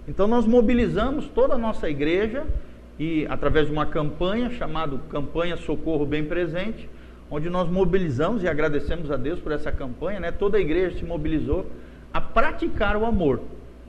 Então 0.07 0.29
nós 0.29 0.47
mobilizamos 0.47 1.27
toda 1.27 1.55
a 1.55 1.59
nossa 1.59 1.89
igreja 1.89 2.47
e 2.99 3.27
através 3.29 3.67
de 3.67 3.73
uma 3.73 3.87
campanha 3.87 4.51
chamada 4.51 4.99
Campanha 5.11 5.57
Socorro 5.57 6.07
Bem 6.07 6.25
Presente, 6.25 6.89
onde 7.31 7.51
nós 7.51 7.69
mobilizamos 7.69 8.43
e 8.43 8.49
agradecemos 8.49 9.11
a 9.11 9.17
Deus 9.17 9.41
por 9.41 9.53
essa 9.53 9.73
campanha, 9.73 10.21
né? 10.21 10.31
Toda 10.31 10.59
a 10.59 10.61
igreja 10.61 10.99
se 10.99 11.05
mobilizou 11.05 11.67
a 12.13 12.21
praticar 12.21 12.97
o 12.97 13.05
amor, 13.05 13.41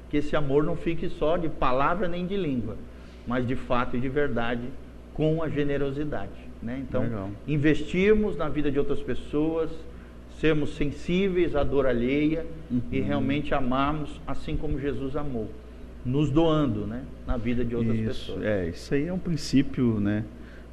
que 0.10 0.18
esse 0.18 0.36
amor 0.36 0.64
não 0.64 0.76
fique 0.76 1.10
só 1.10 1.38
de 1.38 1.48
palavra 1.48 2.08
nem 2.08 2.26
de 2.26 2.36
língua, 2.36 2.76
mas 3.28 3.48
de 3.48 3.56
fato 3.56 3.96
e 3.96 4.00
de 4.00 4.10
verdade 4.10 4.64
com 5.14 5.44
a 5.44 5.50
generosidade, 5.50 6.32
né? 6.62 6.84
Então, 6.88 7.04
Legal. 7.04 7.30
investirmos 7.48 8.36
na 8.36 8.50
vida 8.50 8.72
de 8.72 8.80
outras 8.80 9.00
pessoas, 9.00 9.70
sermos 10.40 10.76
sensíveis 10.76 11.56
à 11.56 11.64
dor 11.64 11.86
alheia 11.86 12.46
uhum. 12.70 12.82
e 12.92 13.00
realmente 13.00 13.54
amarmos 13.54 14.20
assim 14.28 14.58
como 14.58 14.80
Jesus 14.80 15.16
amou, 15.16 15.50
nos 16.06 16.30
doando, 16.30 16.86
né, 16.86 17.04
na 17.26 17.36
vida 17.36 17.66
de 17.66 17.76
outras 17.76 17.98
isso, 17.98 18.08
pessoas. 18.08 18.44
É, 18.44 18.70
isso 18.70 18.94
aí 18.94 19.08
é 19.08 19.14
um 19.14 19.20
princípio, 19.20 20.00
né, 20.00 20.24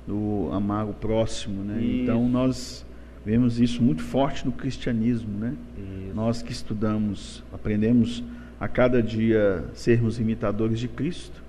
do 0.06 0.50
amar 0.52 0.86
o 0.86 0.92
próximo, 0.92 1.62
né? 1.62 1.80
Então 1.82 2.28
nós 2.28 2.84
vemos 3.24 3.60
isso 3.60 3.82
muito 3.82 4.02
forte 4.02 4.44
no 4.44 4.52
cristianismo, 4.52 5.38
né? 5.38 5.54
Isso. 5.78 6.14
Nós 6.14 6.42
que 6.42 6.52
estudamos, 6.52 7.42
aprendemos 7.52 8.22
a 8.60 8.68
cada 8.68 9.02
dia 9.02 9.64
sermos 9.74 10.18
imitadores 10.18 10.78
de 10.78 10.88
Cristo. 10.88 11.42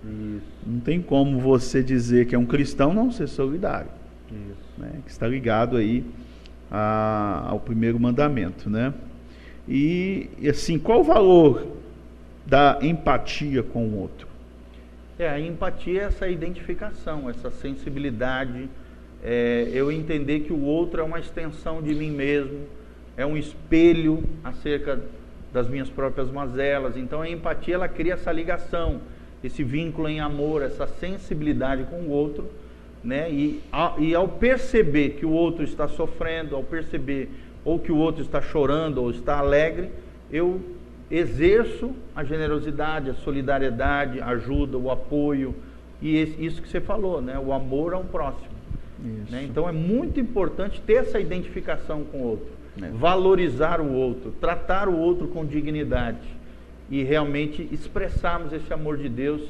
Não 0.66 0.80
tem 0.80 1.02
como 1.02 1.40
você 1.40 1.84
dizer 1.84 2.28
que 2.28 2.36
é 2.36 2.40
um 2.40 2.46
cristão 2.46 2.94
não 2.94 3.12
ser 3.12 3.28
solidário. 3.28 3.90
Isso. 4.32 4.80
Né? 4.80 4.92
Que 5.06 5.12
está 5.12 5.28
ligado 5.28 5.78
aí 5.78 6.04
a, 6.72 7.46
ao 7.50 7.60
primeiro 7.60 8.00
mandamento, 8.00 8.70
né? 8.70 8.94
E, 9.68 10.30
e 10.40 10.50
assim, 10.50 10.78
qual 10.78 11.02
o 11.02 11.04
valor 11.04 11.68
da 12.46 12.80
empatia 12.82 13.64
com 13.64 13.86
o 13.86 14.00
outro? 14.00 14.28
É, 15.18 15.30
a 15.30 15.40
empatia 15.40 16.02
é 16.02 16.04
essa 16.06 16.28
identificação, 16.28 17.30
essa 17.30 17.52
sensibilidade, 17.52 18.70
é, 19.24 19.70
eu 19.74 19.92
entender 19.92 20.42
que 20.42 20.52
o 20.52 20.62
outro 20.64 21.02
é 21.02 21.04
uma 21.04 21.20
extensão 21.20 21.82
de 21.82 21.94
mim 21.94 22.12
mesmo, 22.12 22.60
é 23.16 23.26
um 23.26 23.38
espelho 23.38 24.24
acerca 24.44 25.00
das 25.54 25.68
minhas 25.68 25.90
próprias 25.90 26.32
mazelas. 26.32 26.98
Então 26.98 27.22
a 27.22 27.30
empatia 27.30 27.76
ela 27.76 27.88
cria 27.88 28.14
essa 28.14 28.32
ligação, 28.32 29.02
esse 29.44 29.64
vínculo 29.64 30.10
em 30.10 30.20
amor, 30.20 30.64
essa 30.64 30.88
sensibilidade 30.88 31.84
com 31.84 31.98
o 31.98 32.10
outro 32.10 32.50
né? 33.04 33.30
E, 33.30 33.62
e 34.00 34.16
ao 34.16 34.28
perceber 34.28 35.12
que 35.12 35.26
o 35.26 35.32
outro 35.32 35.64
está 35.64 35.88
sofrendo, 35.88 36.56
ao 36.56 36.64
perceber 36.64 37.30
ou 37.66 37.78
que 37.78 37.92
o 37.92 37.98
outro 37.98 38.22
está 38.22 38.42
chorando 38.42 39.00
ou 39.00 39.12
está 39.12 39.38
alegre, 39.38 39.90
eu 40.32 40.62
exerço 41.14 41.92
a 42.16 42.24
generosidade, 42.24 43.12
a 43.12 43.14
solidariedade, 43.14 44.20
a 44.20 44.30
ajuda, 44.30 44.78
o 44.78 44.90
apoio 44.90 45.54
e 46.02 46.20
isso 46.40 46.60
que 46.62 46.68
você 46.68 46.82
falou, 46.82 47.22
né? 47.22 47.38
O 47.38 47.54
amor 47.54 47.94
ao 47.94 48.04
próximo. 48.04 48.52
Né? 49.30 49.44
Então 49.44 49.70
é 49.70 49.72
muito 49.72 50.20
importante 50.20 50.82
ter 50.82 50.96
essa 50.96 51.20
identificação 51.20 52.04
com 52.04 52.18
o 52.18 52.24
outro, 52.24 52.48
é. 52.82 52.88
valorizar 52.90 53.80
o 53.80 53.94
outro, 53.94 54.32
tratar 54.32 54.90
o 54.90 54.98
outro 54.98 55.28
com 55.28 55.46
dignidade 55.46 56.28
e 56.90 57.04
realmente 57.04 57.68
expressarmos 57.72 58.52
esse 58.52 58.74
amor 58.74 58.98
de 58.98 59.08
Deus 59.08 59.42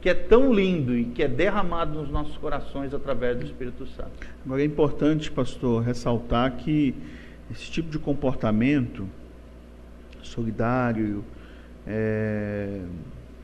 que 0.00 0.08
é 0.08 0.14
tão 0.14 0.52
lindo 0.52 0.96
e 0.96 1.04
que 1.04 1.22
é 1.22 1.28
derramado 1.28 2.00
nos 2.00 2.10
nossos 2.10 2.36
corações 2.38 2.94
através 2.94 3.36
do 3.36 3.44
Espírito 3.44 3.86
Santo. 3.88 4.10
Agora 4.44 4.62
é 4.62 4.64
importante, 4.64 5.30
pastor, 5.30 5.82
ressaltar 5.82 6.56
que 6.56 6.94
esse 7.50 7.70
tipo 7.70 7.90
de 7.90 7.98
comportamento 7.98 9.06
solidário, 10.22 11.24
é, 11.86 12.80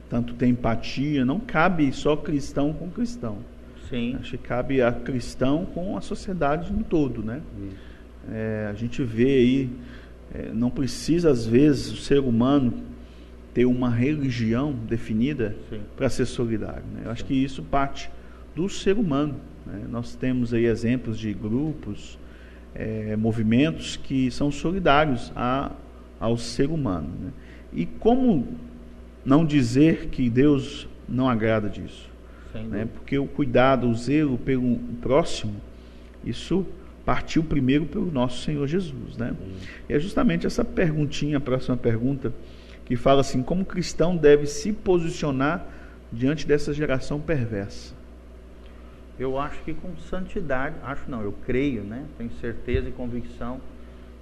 tanto 0.08 0.34
tem 0.34 0.50
empatia, 0.50 1.24
não 1.24 1.40
cabe 1.40 1.92
só 1.92 2.16
cristão 2.16 2.72
com 2.72 2.90
cristão. 2.90 3.38
Sim. 3.88 4.16
Acho 4.20 4.32
que 4.32 4.38
cabe 4.38 4.82
a 4.82 4.92
cristão 4.92 5.64
com 5.66 5.96
a 5.96 6.00
sociedade 6.00 6.72
no 6.72 6.82
todo, 6.82 7.22
né? 7.22 7.40
É, 8.30 8.68
a 8.70 8.74
gente 8.74 9.02
vê 9.02 9.24
aí, 9.24 9.70
é, 10.34 10.50
não 10.52 10.70
precisa 10.70 11.30
às 11.30 11.46
vezes 11.46 11.92
o 11.92 11.96
ser 11.96 12.18
humano 12.18 12.82
ter 13.54 13.64
uma 13.64 13.88
religião 13.88 14.72
definida 14.72 15.56
para 15.96 16.10
ser 16.10 16.26
solidário. 16.26 16.82
Né? 16.92 17.02
Eu 17.06 17.10
acho 17.10 17.24
que 17.24 17.32
isso 17.32 17.62
parte 17.62 18.10
do 18.54 18.68
ser 18.68 18.98
humano. 18.98 19.36
Né? 19.64 19.86
Nós 19.88 20.14
temos 20.14 20.52
aí 20.52 20.66
exemplos 20.66 21.18
de 21.18 21.32
grupos, 21.32 22.18
é, 22.74 23.16
movimentos 23.16 23.96
que 23.96 24.30
são 24.30 24.50
solidários 24.50 25.32
a, 25.34 25.72
ao 26.18 26.36
ser 26.36 26.70
humano. 26.70 27.10
Né? 27.20 27.30
E 27.72 27.86
como 27.86 28.46
não 29.24 29.44
dizer 29.44 30.06
que 30.06 30.30
Deus 30.30 30.88
não 31.08 31.28
agrada 31.28 31.68
disso? 31.68 32.08
Né? 32.54 32.88
Porque 32.94 33.18
o 33.18 33.26
cuidado, 33.26 33.88
o 33.88 33.94
zelo 33.94 34.38
pelo 34.38 34.78
próximo, 35.02 35.60
isso 36.24 36.66
partiu 37.04 37.44
primeiro 37.44 37.86
pelo 37.86 38.10
nosso 38.10 38.42
Senhor 38.42 38.66
Jesus. 38.66 39.16
Né? 39.16 39.34
E 39.88 39.92
é 39.92 39.98
justamente 39.98 40.46
essa 40.46 40.64
perguntinha, 40.64 41.36
a 41.36 41.40
próxima 41.40 41.76
pergunta 41.76 42.32
que 42.84 42.96
fala 42.96 43.20
assim: 43.20 43.42
como 43.42 43.62
o 43.62 43.66
cristão 43.66 44.16
deve 44.16 44.46
se 44.46 44.72
posicionar 44.72 45.66
diante 46.12 46.46
dessa 46.46 46.72
geração 46.72 47.20
perversa? 47.20 47.94
Eu 49.18 49.38
acho 49.38 49.62
que 49.62 49.72
com 49.72 49.96
santidade, 49.96 50.76
acho 50.82 51.10
não, 51.10 51.22
eu 51.22 51.32
creio, 51.44 51.82
né? 51.82 52.04
Tenho 52.18 52.30
certeza 52.40 52.88
e 52.88 52.92
convicção 52.92 53.60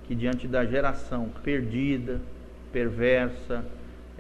que 0.06 0.14
diante 0.14 0.46
da 0.46 0.64
geração 0.64 1.30
perdida, 1.42 2.20
perversa, 2.72 3.64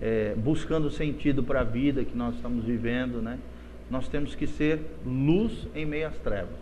é, 0.00 0.34
buscando 0.36 0.90
sentido 0.90 1.42
para 1.42 1.60
a 1.60 1.64
vida 1.64 2.04
que 2.04 2.16
nós 2.16 2.34
estamos 2.36 2.64
vivendo, 2.64 3.20
né? 3.20 3.38
Nós 3.90 4.08
temos 4.08 4.34
que 4.34 4.46
ser 4.46 4.80
luz 5.04 5.66
em 5.74 5.84
meio 5.84 6.08
às 6.08 6.16
trevas, 6.18 6.56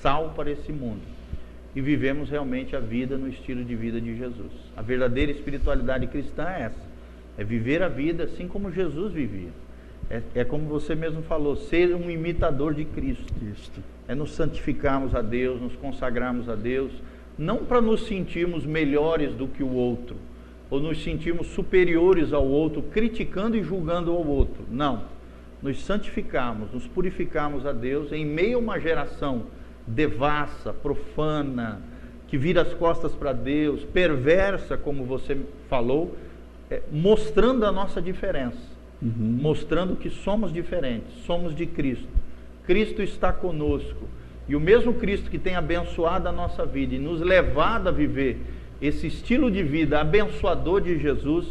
sal 0.00 0.32
para 0.34 0.50
esse 0.50 0.72
mundo. 0.72 1.02
E 1.74 1.80
vivemos 1.80 2.30
realmente 2.30 2.74
a 2.74 2.80
vida 2.80 3.16
no 3.16 3.28
estilo 3.28 3.64
de 3.64 3.76
vida 3.76 4.00
de 4.00 4.16
Jesus. 4.16 4.52
A 4.76 4.82
verdadeira 4.82 5.30
espiritualidade 5.30 6.06
cristã 6.08 6.48
é 6.48 6.62
essa 6.62 6.88
é 7.38 7.44
viver 7.44 7.82
a 7.84 7.88
vida 7.88 8.24
assim 8.24 8.48
como 8.48 8.72
Jesus 8.72 9.12
vivia. 9.12 9.50
É, 10.10 10.22
é 10.34 10.44
como 10.44 10.64
você 10.64 10.94
mesmo 10.96 11.22
falou, 11.22 11.54
ser 11.54 11.94
um 11.94 12.10
imitador 12.10 12.74
de 12.74 12.84
Cristo. 12.84 13.32
Cristo. 13.34 13.80
É 14.08 14.14
nos 14.14 14.32
santificarmos 14.32 15.14
a 15.14 15.22
Deus, 15.22 15.60
nos 15.60 15.76
consagrarmos 15.76 16.48
a 16.48 16.56
Deus, 16.56 16.90
não 17.38 17.58
para 17.58 17.80
nos 17.80 18.06
sentirmos 18.06 18.66
melhores 18.66 19.32
do 19.34 19.46
que 19.46 19.62
o 19.62 19.72
outro, 19.72 20.16
ou 20.68 20.80
nos 20.80 21.02
sentirmos 21.02 21.46
superiores 21.48 22.32
ao 22.32 22.46
outro, 22.46 22.82
criticando 22.82 23.56
e 23.56 23.62
julgando 23.62 24.12
o 24.12 24.26
outro. 24.26 24.64
Não. 24.70 25.04
Nos 25.62 25.82
santificarmos, 25.84 26.72
nos 26.72 26.86
purificarmos 26.86 27.64
a 27.64 27.72
Deus 27.72 28.12
em 28.12 28.24
meio 28.24 28.58
a 28.58 28.60
uma 28.60 28.78
geração 28.78 29.44
devassa, 29.86 30.72
profana, 30.72 31.80
que 32.28 32.36
vira 32.36 32.62
as 32.62 32.74
costas 32.74 33.14
para 33.14 33.32
Deus, 33.32 33.82
perversa, 33.84 34.76
como 34.76 35.04
você 35.04 35.38
falou, 35.68 36.14
é, 36.70 36.82
mostrando 36.92 37.64
a 37.64 37.72
nossa 37.72 38.02
diferença, 38.02 38.58
uhum. 39.00 39.38
mostrando 39.40 39.96
que 39.96 40.10
somos 40.10 40.52
diferentes, 40.52 41.24
somos 41.24 41.54
de 41.54 41.66
Cristo. 41.66 42.08
Cristo 42.66 43.02
está 43.02 43.32
conosco. 43.32 44.06
E 44.48 44.56
o 44.56 44.60
mesmo 44.60 44.94
Cristo 44.94 45.30
que 45.30 45.38
tem 45.38 45.56
abençoado 45.56 46.28
a 46.28 46.32
nossa 46.32 46.64
vida 46.64 46.94
e 46.94 46.98
nos 46.98 47.20
levado 47.20 47.88
a 47.88 47.92
viver 47.92 48.38
esse 48.80 49.06
estilo 49.06 49.50
de 49.50 49.62
vida 49.62 50.00
abençoador 50.00 50.80
de 50.80 50.98
Jesus, 50.98 51.46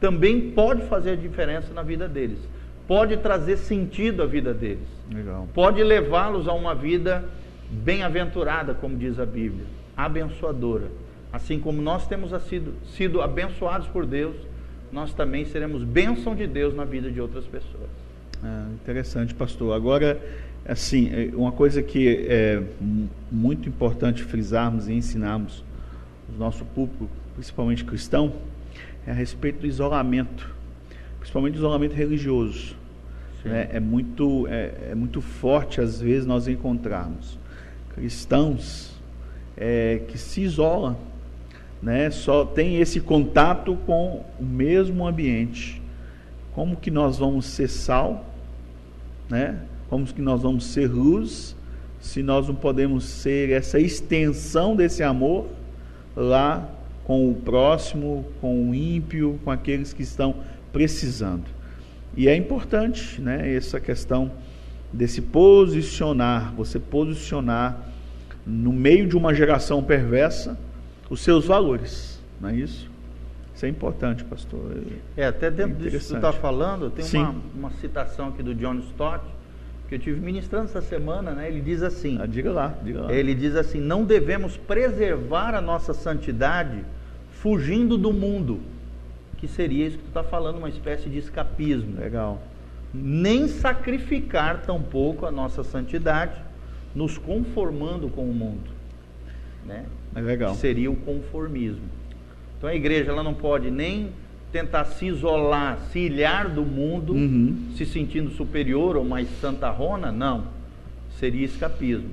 também 0.00 0.50
pode 0.50 0.82
fazer 0.82 1.10
a 1.10 1.16
diferença 1.16 1.72
na 1.72 1.82
vida 1.82 2.06
deles. 2.06 2.38
Pode 2.86 3.16
trazer 3.16 3.56
sentido 3.56 4.22
à 4.22 4.26
vida 4.26 4.54
deles. 4.54 4.86
Legal. 5.12 5.48
Pode 5.52 5.82
levá-los 5.82 6.46
a 6.46 6.52
uma 6.52 6.74
vida 6.74 7.24
bem-aventurada, 7.70 8.74
como 8.74 8.96
diz 8.96 9.18
a 9.18 9.26
Bíblia, 9.26 9.64
abençoadora. 9.96 10.88
Assim 11.32 11.58
como 11.58 11.82
nós 11.82 12.06
temos 12.06 12.30
sido, 12.44 12.74
sido 12.86 13.20
abençoados 13.20 13.88
por 13.88 14.06
Deus, 14.06 14.36
nós 14.92 15.12
também 15.12 15.44
seremos 15.44 15.82
bênção 15.82 16.36
de 16.36 16.46
Deus 16.46 16.74
na 16.74 16.84
vida 16.84 17.10
de 17.10 17.20
outras 17.20 17.44
pessoas. 17.44 17.90
É, 18.44 18.74
interessante, 18.74 19.34
pastor. 19.34 19.74
Agora, 19.74 20.20
assim, 20.68 21.10
é, 21.12 21.30
uma 21.34 21.52
coisa 21.52 21.82
que 21.82 22.26
é 22.28 22.62
muito 23.30 23.68
importante 23.68 24.22
frisarmos 24.22 24.88
e 24.88 24.92
ensinarmos 24.92 25.64
o 26.34 26.38
nosso 26.38 26.64
público, 26.64 27.08
principalmente 27.34 27.84
cristão, 27.84 28.32
é 29.06 29.10
a 29.10 29.14
respeito 29.14 29.60
do 29.60 29.66
isolamento, 29.66 30.52
principalmente 31.18 31.54
do 31.54 31.58
isolamento 31.58 31.94
religioso. 31.94 32.76
Né? 33.44 33.68
É, 33.72 33.80
muito, 33.80 34.46
é, 34.48 34.90
é, 34.90 34.94
muito 34.94 35.20
forte, 35.20 35.80
às 35.80 36.00
vezes, 36.00 36.26
nós 36.26 36.48
encontrarmos 36.48 37.38
cristãos 37.94 38.94
é, 39.56 40.02
que 40.08 40.18
se 40.18 40.42
isolam 40.42 40.96
né, 41.80 42.10
só 42.10 42.44
tem 42.44 42.80
esse 42.80 43.00
contato 43.00 43.76
com 43.86 44.24
o 44.40 44.44
mesmo 44.44 45.06
ambiente. 45.06 45.80
Como 46.52 46.76
que 46.76 46.90
nós 46.90 47.18
vamos 47.18 47.46
ser 47.46 47.68
sal, 47.68 48.24
né? 49.28 49.60
Como 49.88 50.06
que 50.06 50.20
nós 50.20 50.42
vamos 50.42 50.66
ser 50.66 50.88
luz, 50.88 51.56
se 52.00 52.22
nós 52.22 52.48
não 52.48 52.54
podemos 52.54 53.04
ser 53.04 53.50
essa 53.50 53.78
extensão 53.78 54.76
desse 54.76 55.02
amor 55.02 55.46
lá 56.14 56.68
com 57.04 57.30
o 57.30 57.34
próximo, 57.34 58.26
com 58.40 58.70
o 58.70 58.74
ímpio, 58.74 59.38
com 59.44 59.50
aqueles 59.50 59.92
que 59.92 60.02
estão 60.02 60.34
precisando. 60.72 61.44
E 62.16 62.28
é 62.28 62.34
importante, 62.34 63.20
né, 63.20 63.54
essa 63.54 63.78
questão 63.78 64.32
desse 64.92 65.20
posicionar, 65.20 66.52
você 66.54 66.78
posicionar 66.78 67.78
no 68.46 68.72
meio 68.72 69.06
de 69.06 69.16
uma 69.16 69.34
geração 69.34 69.82
perversa, 69.82 70.58
os 71.10 71.20
seus 71.20 71.44
valores, 71.44 72.20
não 72.40 72.48
é 72.48 72.56
isso? 72.56 72.90
Isso 73.54 73.64
é 73.64 73.68
importante, 73.68 74.24
pastor. 74.24 74.76
É, 75.16 75.26
até 75.26 75.50
dentro 75.50 75.76
é 75.86 75.90
disso 75.90 75.96
que 75.96 76.04
você 76.04 76.16
está 76.16 76.32
falando, 76.32 76.90
tem 76.90 77.04
uma, 77.20 77.34
uma, 77.54 77.70
citação 77.70 78.28
aqui 78.28 78.42
do 78.42 78.54
John 78.54 78.76
Stott, 78.80 79.24
que 79.88 79.94
eu 79.94 79.98
tive 79.98 80.20
ministrando 80.20 80.64
essa 80.64 80.80
semana, 80.80 81.32
né? 81.32 81.48
Ele 81.48 81.60
diz 81.60 81.82
assim. 81.82 82.18
Ah, 82.20 82.26
diga 82.26 82.50
lá, 82.50 82.74
diga 82.82 83.02
lá. 83.02 83.12
Ele 83.12 83.34
diz 83.34 83.54
assim: 83.54 83.80
não 83.80 84.04
devemos 84.04 84.56
preservar 84.56 85.54
a 85.54 85.60
nossa 85.60 85.94
santidade 85.94 86.84
fugindo 87.30 87.96
do 87.96 88.12
mundo, 88.12 88.60
que 89.36 89.46
seria 89.46 89.86
isso 89.86 89.98
que 89.98 90.04
tu 90.04 90.08
está 90.08 90.24
falando, 90.24 90.58
uma 90.58 90.68
espécie 90.68 91.08
de 91.08 91.18
escapismo. 91.18 91.98
Legal. 91.98 92.42
Nem 92.92 93.46
sacrificar 93.46 94.62
tampouco 94.62 95.26
a 95.26 95.30
nossa 95.30 95.62
santidade, 95.62 96.34
nos 96.94 97.18
conformando 97.18 98.08
com 98.08 98.28
o 98.28 98.34
mundo, 98.34 98.70
né? 99.64 99.84
É 100.14 100.20
legal. 100.20 100.52
Que 100.52 100.58
seria 100.58 100.90
o 100.90 100.96
conformismo. 100.96 101.84
Então 102.56 102.70
a 102.70 102.74
igreja 102.74 103.10
ela 103.12 103.22
não 103.22 103.34
pode 103.34 103.70
nem 103.70 104.10
tentar 104.56 104.86
se 104.86 105.04
isolar, 105.04 105.78
se 105.92 105.98
ilhar 105.98 106.48
do 106.48 106.64
mundo, 106.64 107.12
uhum. 107.12 107.68
se 107.76 107.84
sentindo 107.84 108.30
superior 108.30 108.96
ou 108.96 109.04
mais 109.04 109.28
santarrona, 109.38 110.10
não. 110.10 110.44
Seria 111.18 111.44
escapismo. 111.44 112.08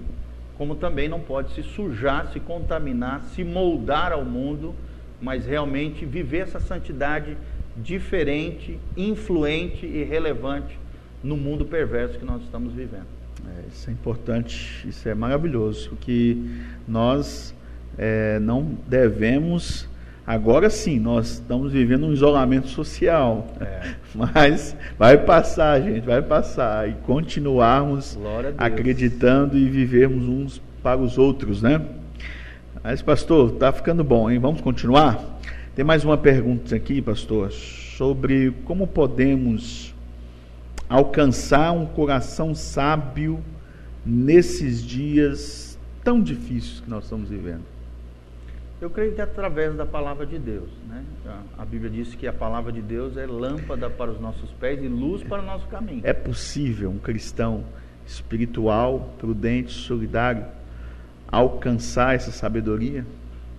Como 0.57 0.75
também 0.75 1.07
não 1.07 1.21
pode 1.21 1.53
se 1.53 1.63
sujar, 1.63 2.29
se 2.33 2.41
contaminar, 2.41 3.23
se 3.33 3.45
moldar 3.45 4.11
ao 4.11 4.25
mundo, 4.25 4.75
mas 5.21 5.45
realmente 5.45 6.05
viver 6.05 6.39
essa 6.39 6.59
santidade 6.59 7.37
diferente, 7.77 8.77
influente 8.97 9.85
e 9.85 10.03
relevante 10.03 10.77
no 11.23 11.37
mundo 11.37 11.63
perverso 11.63 12.19
que 12.19 12.25
nós 12.25 12.41
estamos 12.43 12.73
vivendo. 12.73 13.07
É, 13.47 13.67
isso 13.73 13.89
é 13.89 13.93
importante, 13.93 14.85
isso 14.85 15.07
é 15.07 15.15
maravilhoso, 15.15 15.91
que 16.01 16.61
nós 16.85 17.55
é, 17.97 18.37
não 18.39 18.77
devemos 18.85 19.87
Agora 20.25 20.69
sim, 20.69 20.99
nós 20.99 21.33
estamos 21.33 21.73
vivendo 21.73 22.05
um 22.05 22.13
isolamento 22.13 22.69
social. 22.69 23.47
É. 23.59 23.95
Mas 24.15 24.75
vai 24.97 25.17
passar, 25.17 25.81
gente, 25.81 26.05
vai 26.05 26.21
passar. 26.21 26.89
E 26.89 26.93
continuarmos 27.05 28.17
acreditando 28.57 29.57
e 29.57 29.69
vivermos 29.69 30.23
uns 30.27 30.61
para 30.81 30.99
os 30.99 31.17
outros, 31.17 31.61
né? 31.61 31.81
Mas, 32.81 33.01
pastor, 33.01 33.53
está 33.53 33.71
ficando 33.71 34.03
bom, 34.03 34.29
hein? 34.29 34.39
Vamos 34.39 34.61
continuar? 34.61 35.39
Tem 35.75 35.83
mais 35.83 36.05
uma 36.05 36.17
pergunta 36.17 36.75
aqui, 36.75 37.01
pastor, 37.01 37.51
sobre 37.51 38.51
como 38.65 38.85
podemos 38.85 39.93
alcançar 40.87 41.71
um 41.71 41.85
coração 41.85 42.53
sábio 42.53 43.39
nesses 44.05 44.85
dias 44.85 45.77
tão 46.03 46.21
difíceis 46.21 46.81
que 46.81 46.89
nós 46.89 47.05
estamos 47.05 47.29
vivendo. 47.29 47.72
Eu 48.83 48.89
creio 48.89 49.13
que 49.13 49.21
é 49.21 49.23
através 49.23 49.73
da 49.77 49.85
palavra 49.85 50.25
de 50.25 50.37
Deus. 50.37 50.69
Né? 50.89 51.05
A 51.57 51.63
Bíblia 51.63 51.89
diz 51.89 52.15
que 52.15 52.27
a 52.27 52.33
palavra 52.33 52.69
de 52.69 52.81
Deus 52.81 53.15
é 53.15 53.25
lâmpada 53.25 53.89
para 53.89 54.11
os 54.11 54.19
nossos 54.19 54.51
pés 54.59 54.83
e 54.83 54.89
luz 54.89 55.23
para 55.23 55.41
o 55.41 55.45
nosso 55.45 55.65
caminho. 55.67 56.01
É 56.03 56.11
possível 56.11 56.89
um 56.89 56.97
cristão 56.97 57.63
espiritual, 58.05 59.13
prudente, 59.17 59.71
solidário, 59.71 60.43
alcançar 61.31 62.13
essa 62.13 62.29
sabedoria? 62.29 63.05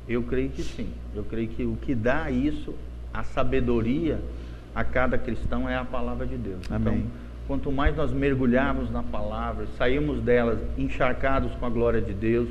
Eu 0.06 0.22
creio 0.24 0.50
que 0.50 0.62
sim. 0.62 0.92
Eu 1.16 1.24
creio 1.24 1.48
que 1.48 1.64
o 1.64 1.74
que 1.76 1.94
dá 1.94 2.30
isso, 2.30 2.74
a 3.10 3.22
sabedoria 3.22 4.20
a 4.74 4.84
cada 4.84 5.16
cristão 5.16 5.66
é 5.66 5.74
a 5.74 5.86
palavra 5.86 6.26
de 6.26 6.36
Deus. 6.36 6.70
Amém. 6.70 6.98
Então, 6.98 7.10
quanto 7.48 7.72
mais 7.72 7.96
nós 7.96 8.12
mergulharmos 8.12 8.90
na 8.90 9.02
palavra, 9.02 9.66
sairmos 9.78 10.20
delas 10.20 10.58
encharcados 10.76 11.50
com 11.54 11.64
a 11.64 11.70
glória 11.70 12.02
de 12.02 12.12
Deus, 12.12 12.50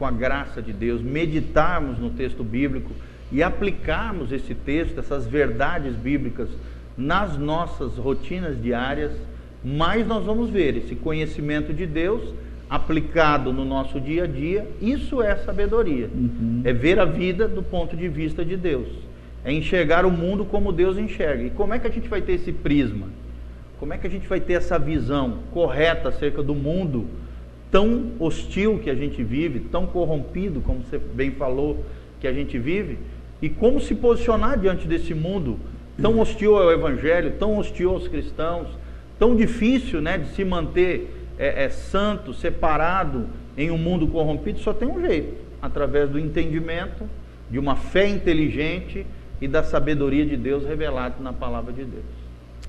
com 0.00 0.06
a 0.06 0.10
graça 0.10 0.62
de 0.62 0.72
Deus, 0.72 1.02
meditarmos 1.02 1.98
no 1.98 2.08
texto 2.08 2.42
bíblico 2.42 2.90
e 3.30 3.42
aplicarmos 3.42 4.32
esse 4.32 4.54
texto, 4.54 4.98
essas 4.98 5.26
verdades 5.26 5.94
bíblicas 5.94 6.48
nas 6.96 7.36
nossas 7.36 7.98
rotinas 7.98 8.60
diárias, 8.62 9.12
mais 9.62 10.06
nós 10.06 10.24
vamos 10.24 10.48
ver 10.48 10.74
esse 10.74 10.94
conhecimento 10.94 11.74
de 11.74 11.86
Deus 11.86 12.32
aplicado 12.70 13.52
no 13.52 13.62
nosso 13.62 14.00
dia 14.00 14.24
a 14.24 14.26
dia. 14.26 14.66
Isso 14.80 15.20
é 15.20 15.36
sabedoria. 15.36 16.08
Uhum. 16.14 16.62
É 16.64 16.72
ver 16.72 16.98
a 16.98 17.04
vida 17.04 17.46
do 17.46 17.62
ponto 17.62 17.94
de 17.94 18.08
vista 18.08 18.42
de 18.42 18.56
Deus. 18.56 18.88
É 19.44 19.52
enxergar 19.52 20.06
o 20.06 20.10
mundo 20.10 20.46
como 20.46 20.72
Deus 20.72 20.96
enxerga. 20.96 21.42
E 21.42 21.50
como 21.50 21.74
é 21.74 21.78
que 21.78 21.86
a 21.86 21.90
gente 21.90 22.08
vai 22.08 22.22
ter 22.22 22.32
esse 22.32 22.52
prisma? 22.52 23.08
Como 23.78 23.92
é 23.92 23.98
que 23.98 24.06
a 24.06 24.10
gente 24.10 24.26
vai 24.26 24.40
ter 24.40 24.54
essa 24.54 24.78
visão 24.78 25.40
correta 25.52 26.08
acerca 26.08 26.42
do 26.42 26.54
mundo? 26.54 27.06
Tão 27.70 28.12
hostil 28.18 28.78
que 28.78 28.90
a 28.90 28.94
gente 28.94 29.22
vive, 29.22 29.60
tão 29.60 29.86
corrompido, 29.86 30.60
como 30.60 30.82
você 30.82 30.98
bem 30.98 31.30
falou, 31.30 31.84
que 32.20 32.26
a 32.26 32.32
gente 32.32 32.58
vive, 32.58 32.98
e 33.40 33.48
como 33.48 33.80
se 33.80 33.94
posicionar 33.94 34.58
diante 34.58 34.86
desse 34.86 35.14
mundo 35.14 35.58
tão 36.00 36.18
hostil 36.18 36.56
ao 36.56 36.70
Evangelho, 36.72 37.32
tão 37.38 37.58
hostil 37.58 37.90
aos 37.90 38.08
cristãos, 38.08 38.68
tão 39.18 39.36
difícil 39.36 40.00
né, 40.00 40.18
de 40.18 40.28
se 40.30 40.44
manter 40.44 41.10
é, 41.38 41.64
é, 41.64 41.68
santo, 41.68 42.34
separado 42.34 43.26
em 43.56 43.70
um 43.70 43.78
mundo 43.78 44.06
corrompido, 44.08 44.58
só 44.60 44.72
tem 44.72 44.88
um 44.88 45.00
jeito, 45.00 45.34
através 45.60 46.08
do 46.08 46.18
entendimento, 46.18 47.04
de 47.50 47.58
uma 47.58 47.76
fé 47.76 48.08
inteligente 48.08 49.06
e 49.40 49.48
da 49.48 49.62
sabedoria 49.62 50.24
de 50.24 50.36
Deus 50.36 50.64
revelada 50.64 51.16
na 51.20 51.32
palavra 51.32 51.72
de 51.72 51.84
Deus. 51.84 52.04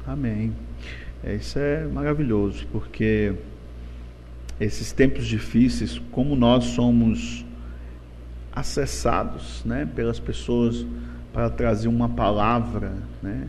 Amém. 0.05 0.53
É, 1.23 1.35
isso 1.35 1.59
é 1.59 1.85
maravilhoso, 1.85 2.65
porque 2.71 3.33
esses 4.61 4.91
tempos 4.91 5.25
difíceis, 5.25 5.99
como 6.11 6.35
nós 6.35 6.65
somos 6.65 7.43
acessados 8.53 9.63
né, 9.65 9.89
pelas 9.95 10.19
pessoas 10.19 10.85
para 11.33 11.49
trazer 11.49 11.87
uma 11.87 12.07
palavra, 12.09 12.93
né, 13.23 13.47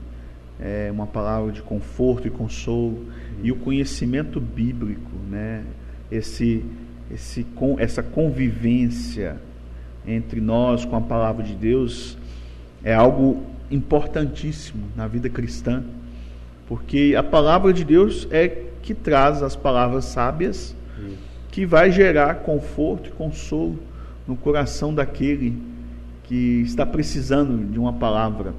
é, 0.59 0.89
uma 0.91 1.07
palavra 1.07 1.53
de 1.53 1.61
conforto 1.61 2.27
e 2.27 2.31
consolo, 2.31 3.09
e 3.43 3.53
o 3.53 3.57
conhecimento 3.57 4.41
bíblico, 4.41 5.11
né, 5.31 5.65
esse, 6.11 6.65
esse, 7.13 7.45
com, 7.45 7.77
essa 7.79 8.03
convivência 8.03 9.37
entre 10.07 10.41
nós 10.41 10.87
com 10.87 10.97
a 10.97 11.01
palavra 11.01 11.45
de 11.45 11.55
Deus 11.55 12.17
é 12.83 12.95
algo 12.95 13.45
importantíssimo 13.71 14.85
na 14.97 15.07
vida 15.07 15.29
cristã, 15.29 15.85
porque 16.67 17.15
a 17.19 17.23
palavra 17.23 17.71
de 17.71 17.85
Deus 17.85 18.27
é 18.31 18.49
que 18.81 18.95
traz 18.95 19.43
as 19.43 19.55
palavras 19.55 20.07
sábias 20.07 20.75
que 21.53 21.67
vai 21.67 21.93
gerar 21.93 22.37
conforto 22.37 23.11
e 23.11 23.13
consolo 23.13 23.79
no 24.27 24.35
coração 24.35 24.93
daquele 24.93 25.63
que 26.25 26.63
está 26.63 26.87
precisando 26.87 27.71
de 27.71 27.79
uma 27.79 27.93
palavra. 27.93 28.55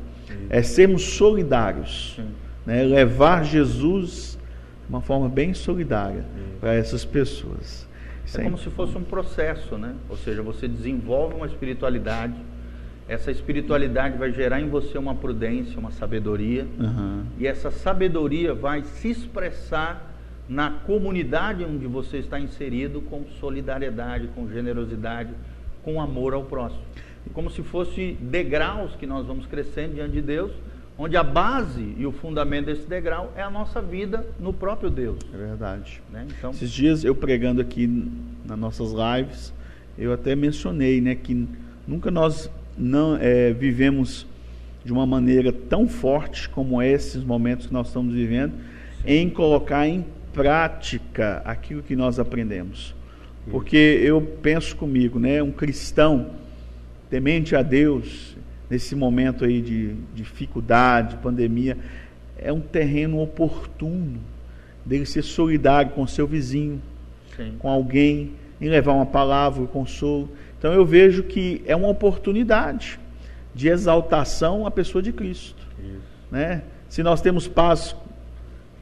É 0.49 0.61
sermos 0.61 1.01
solidários, 1.01 2.19
né? 2.65 2.83
levar 2.83 3.43
Jesus 3.43 4.37
de 4.85 4.89
uma 4.89 5.01
forma 5.01 5.27
bem 5.27 5.53
solidária 5.55 6.23
para 6.59 6.75
essas 6.75 7.03
pessoas. 7.03 7.87
É 8.35 8.43
como 8.43 8.57
se 8.57 8.69
fosse 8.69 8.97
um 8.97 9.03
processo, 9.03 9.77
né? 9.77 9.95
Ou 10.09 10.15
seja, 10.15 10.41
você 10.41 10.67
desenvolve 10.67 11.35
uma 11.35 11.45
espiritualidade, 11.45 12.35
essa 13.07 13.31
espiritualidade 13.31 14.17
vai 14.17 14.31
gerar 14.31 14.61
em 14.61 14.69
você 14.69 14.97
uma 14.97 15.13
prudência, 15.13 15.79
uma 15.79 15.91
sabedoria, 15.91 16.65
uhum. 16.79 17.23
e 17.37 17.45
essa 17.45 17.69
sabedoria 17.69 18.53
vai 18.53 18.83
se 18.83 19.09
expressar 19.09 20.12
na 20.47 20.71
comunidade 20.71 21.63
onde 21.63 21.87
você 21.87 22.17
está 22.17 22.39
inserido 22.39 23.01
com 23.01 23.25
solidariedade, 23.39 24.27
com 24.35 24.47
generosidade, 24.49 25.31
com 25.83 26.01
amor 26.01 26.33
ao 26.33 26.43
próximo. 26.43 26.81
Como 27.33 27.49
se 27.49 27.63
fosse 27.63 28.17
degraus 28.19 28.95
que 28.95 29.07
nós 29.07 29.25
vamos 29.25 29.45
crescendo 29.45 29.95
diante 29.95 30.13
de 30.13 30.21
Deus, 30.21 30.51
onde 30.97 31.17
a 31.17 31.23
base 31.23 31.95
e 31.97 32.05
o 32.05 32.11
fundamento 32.11 32.65
desse 32.65 32.87
degrau 32.87 33.31
é 33.35 33.41
a 33.41 33.49
nossa 33.49 33.81
vida 33.81 34.25
no 34.39 34.53
próprio 34.53 34.89
Deus. 34.89 35.19
É 35.33 35.37
verdade. 35.37 36.01
Né? 36.11 36.27
Então, 36.37 36.51
Esses 36.51 36.71
dias 36.71 37.03
eu 37.03 37.15
pregando 37.15 37.61
aqui 37.61 37.87
nas 38.45 38.57
nossas 38.57 38.91
lives, 38.91 39.53
eu 39.97 40.13
até 40.13 40.35
mencionei 40.35 41.01
né, 41.01 41.15
que 41.15 41.47
nunca 41.87 42.11
nós 42.11 42.49
não 42.77 43.15
é, 43.15 43.53
vivemos 43.53 44.27
de 44.83 44.91
uma 44.91 45.05
maneira 45.05 45.51
tão 45.51 45.87
forte 45.87 46.49
como 46.49 46.81
esses 46.81 47.23
momentos 47.23 47.67
que 47.67 47.73
nós 47.73 47.87
estamos 47.87 48.13
vivendo, 48.13 48.51
Sim. 48.51 49.07
em 49.07 49.29
colocar 49.29 49.87
em 49.87 50.05
prática 50.33 51.41
aquilo 51.45 51.83
que 51.83 51.95
nós 51.95 52.19
aprendemos. 52.19 52.95
Porque 53.49 53.77
eu 53.77 54.21
penso 54.41 54.75
comigo, 54.75 55.19
né, 55.19 55.43
um 55.43 55.51
cristão 55.51 56.31
temente 57.09 57.55
a 57.55 57.61
Deus 57.61 58.35
nesse 58.69 58.95
momento 58.95 59.45
aí 59.45 59.61
de 59.61 59.95
dificuldade, 60.15 61.17
pandemia, 61.17 61.77
é 62.37 62.51
um 62.51 62.61
terreno 62.61 63.21
oportuno 63.21 64.19
dele 64.85 65.05
ser 65.05 65.21
solidário 65.21 65.91
com 65.91 66.07
seu 66.07 66.25
vizinho, 66.25 66.81
Sim. 67.35 67.55
com 67.59 67.69
alguém, 67.69 68.31
em 68.59 68.69
levar 68.69 68.93
uma 68.93 69.05
palavra, 69.05 69.61
um 69.61 69.67
consolo. 69.67 70.29
Então 70.57 70.73
eu 70.73 70.85
vejo 70.85 71.23
que 71.23 71.61
é 71.65 71.75
uma 71.75 71.89
oportunidade 71.89 72.99
de 73.53 73.67
exaltação 73.67 74.65
à 74.65 74.71
pessoa 74.71 75.01
de 75.01 75.11
Cristo. 75.11 75.67
Isso. 75.79 76.01
Né? 76.31 76.63
Se 76.89 77.03
nós 77.03 77.21
temos 77.21 77.47
paz 77.47 77.95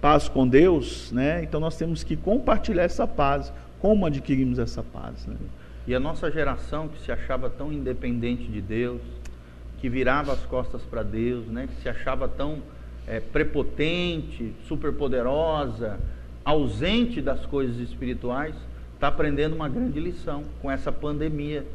paz 0.01 0.27
com 0.27 0.47
Deus, 0.47 1.11
né? 1.11 1.43
Então 1.43 1.59
nós 1.59 1.77
temos 1.77 2.03
que 2.03 2.17
compartilhar 2.17 2.83
essa 2.83 3.07
paz. 3.07 3.53
Como 3.79 4.05
adquirimos 4.05 4.57
essa 4.57 4.83
paz? 4.83 5.25
Né? 5.27 5.35
E 5.87 5.93
a 5.93 5.99
nossa 5.99 6.29
geração 6.31 6.87
que 6.87 6.99
se 7.01 7.11
achava 7.11 7.49
tão 7.49 7.71
independente 7.71 8.43
de 8.43 8.61
Deus, 8.61 9.01
que 9.79 9.87
virava 9.87 10.33
as 10.33 10.43
costas 10.45 10.81
para 10.81 11.03
Deus, 11.03 11.45
né? 11.47 11.67
que 11.67 11.81
se 11.81 11.89
achava 11.89 12.27
tão 12.27 12.59
é, 13.07 13.19
prepotente, 13.19 14.53
superpoderosa, 14.67 15.99
ausente 16.43 17.21
das 17.21 17.45
coisas 17.45 17.77
espirituais, 17.77 18.55
está 18.95 19.07
aprendendo 19.07 19.55
uma 19.55 19.69
grande 19.69 19.99
lição 19.99 20.43
com 20.61 20.69
essa 20.69 20.91
pandemia 20.91 21.65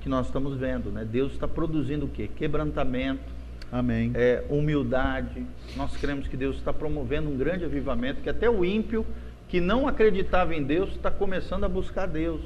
que 0.00 0.08
nós 0.08 0.26
estamos 0.26 0.56
vendo. 0.58 0.90
Né? 0.90 1.06
Deus 1.10 1.32
está 1.32 1.48
produzindo 1.48 2.06
o 2.06 2.08
quê? 2.08 2.28
Quebrantamento, 2.34 3.37
Amém. 3.70 4.12
É, 4.14 4.42
humildade. 4.48 5.44
Nós 5.76 5.96
cremos 5.96 6.26
que 6.26 6.36
Deus 6.36 6.56
está 6.56 6.72
promovendo 6.72 7.28
um 7.28 7.36
grande 7.36 7.64
avivamento, 7.64 8.22
que 8.22 8.30
até 8.30 8.48
o 8.48 8.64
ímpio 8.64 9.04
que 9.48 9.60
não 9.60 9.86
acreditava 9.86 10.54
em 10.54 10.62
Deus 10.62 10.90
está 10.90 11.10
começando 11.10 11.64
a 11.64 11.68
buscar 11.68 12.06
Deus, 12.06 12.40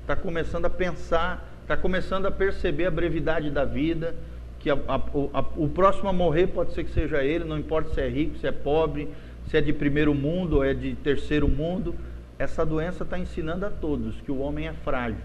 está 0.00 0.16
começando 0.16 0.64
a 0.64 0.70
pensar, 0.70 1.48
está 1.62 1.76
começando 1.76 2.26
a 2.26 2.30
perceber 2.30 2.86
a 2.86 2.90
brevidade 2.90 3.50
da 3.50 3.64
vida, 3.64 4.14
que 4.60 4.70
a, 4.70 4.74
a, 4.88 4.94
a, 4.94 5.44
o 5.56 5.68
próximo 5.68 6.08
a 6.08 6.12
morrer 6.12 6.48
pode 6.48 6.72
ser 6.72 6.84
que 6.84 6.90
seja 6.90 7.22
ele, 7.22 7.44
não 7.44 7.58
importa 7.58 7.92
se 7.94 8.00
é 8.00 8.08
rico, 8.08 8.38
se 8.38 8.46
é 8.46 8.52
pobre, 8.52 9.08
se 9.48 9.56
é 9.56 9.60
de 9.60 9.72
primeiro 9.72 10.14
mundo 10.14 10.56
ou 10.56 10.64
é 10.64 10.74
de 10.74 10.94
terceiro 10.96 11.48
mundo. 11.48 11.94
Essa 12.38 12.64
doença 12.64 13.04
está 13.04 13.18
ensinando 13.18 13.66
a 13.66 13.70
todos 13.70 14.20
que 14.22 14.32
o 14.32 14.38
homem 14.38 14.66
é 14.66 14.72
frágil, 14.72 15.20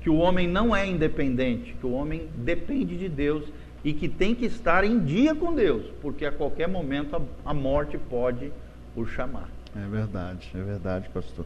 que 0.00 0.10
o 0.10 0.16
homem 0.16 0.46
não 0.46 0.74
é 0.74 0.86
independente, 0.86 1.74
que 1.80 1.86
o 1.86 1.92
homem 1.92 2.28
depende 2.36 2.96
de 2.96 3.08
Deus 3.08 3.44
e 3.84 3.92
que 3.92 4.08
tem 4.08 4.34
que 4.34 4.46
estar 4.46 4.82
em 4.82 4.98
dia 4.98 5.34
com 5.34 5.54
Deus, 5.54 5.84
porque 6.00 6.24
a 6.24 6.32
qualquer 6.32 6.66
momento 6.66 7.14
a, 7.14 7.50
a 7.50 7.54
morte 7.54 7.98
pode 7.98 8.50
o 8.96 9.04
chamar. 9.04 9.48
É 9.76 9.88
verdade, 9.88 10.50
é 10.54 10.62
verdade, 10.62 11.08
pastor. 11.12 11.44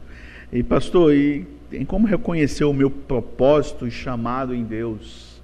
E 0.51 0.63
pastor, 0.63 1.13
e 1.13 1.45
tem 1.69 1.83
como 1.83 2.07
reconhecer 2.07 2.63
o 2.63 2.73
meu 2.73 2.89
propósito 2.89 3.85
e 3.85 3.91
chamado 3.91 4.53
em 4.53 4.63
Deus? 4.63 5.41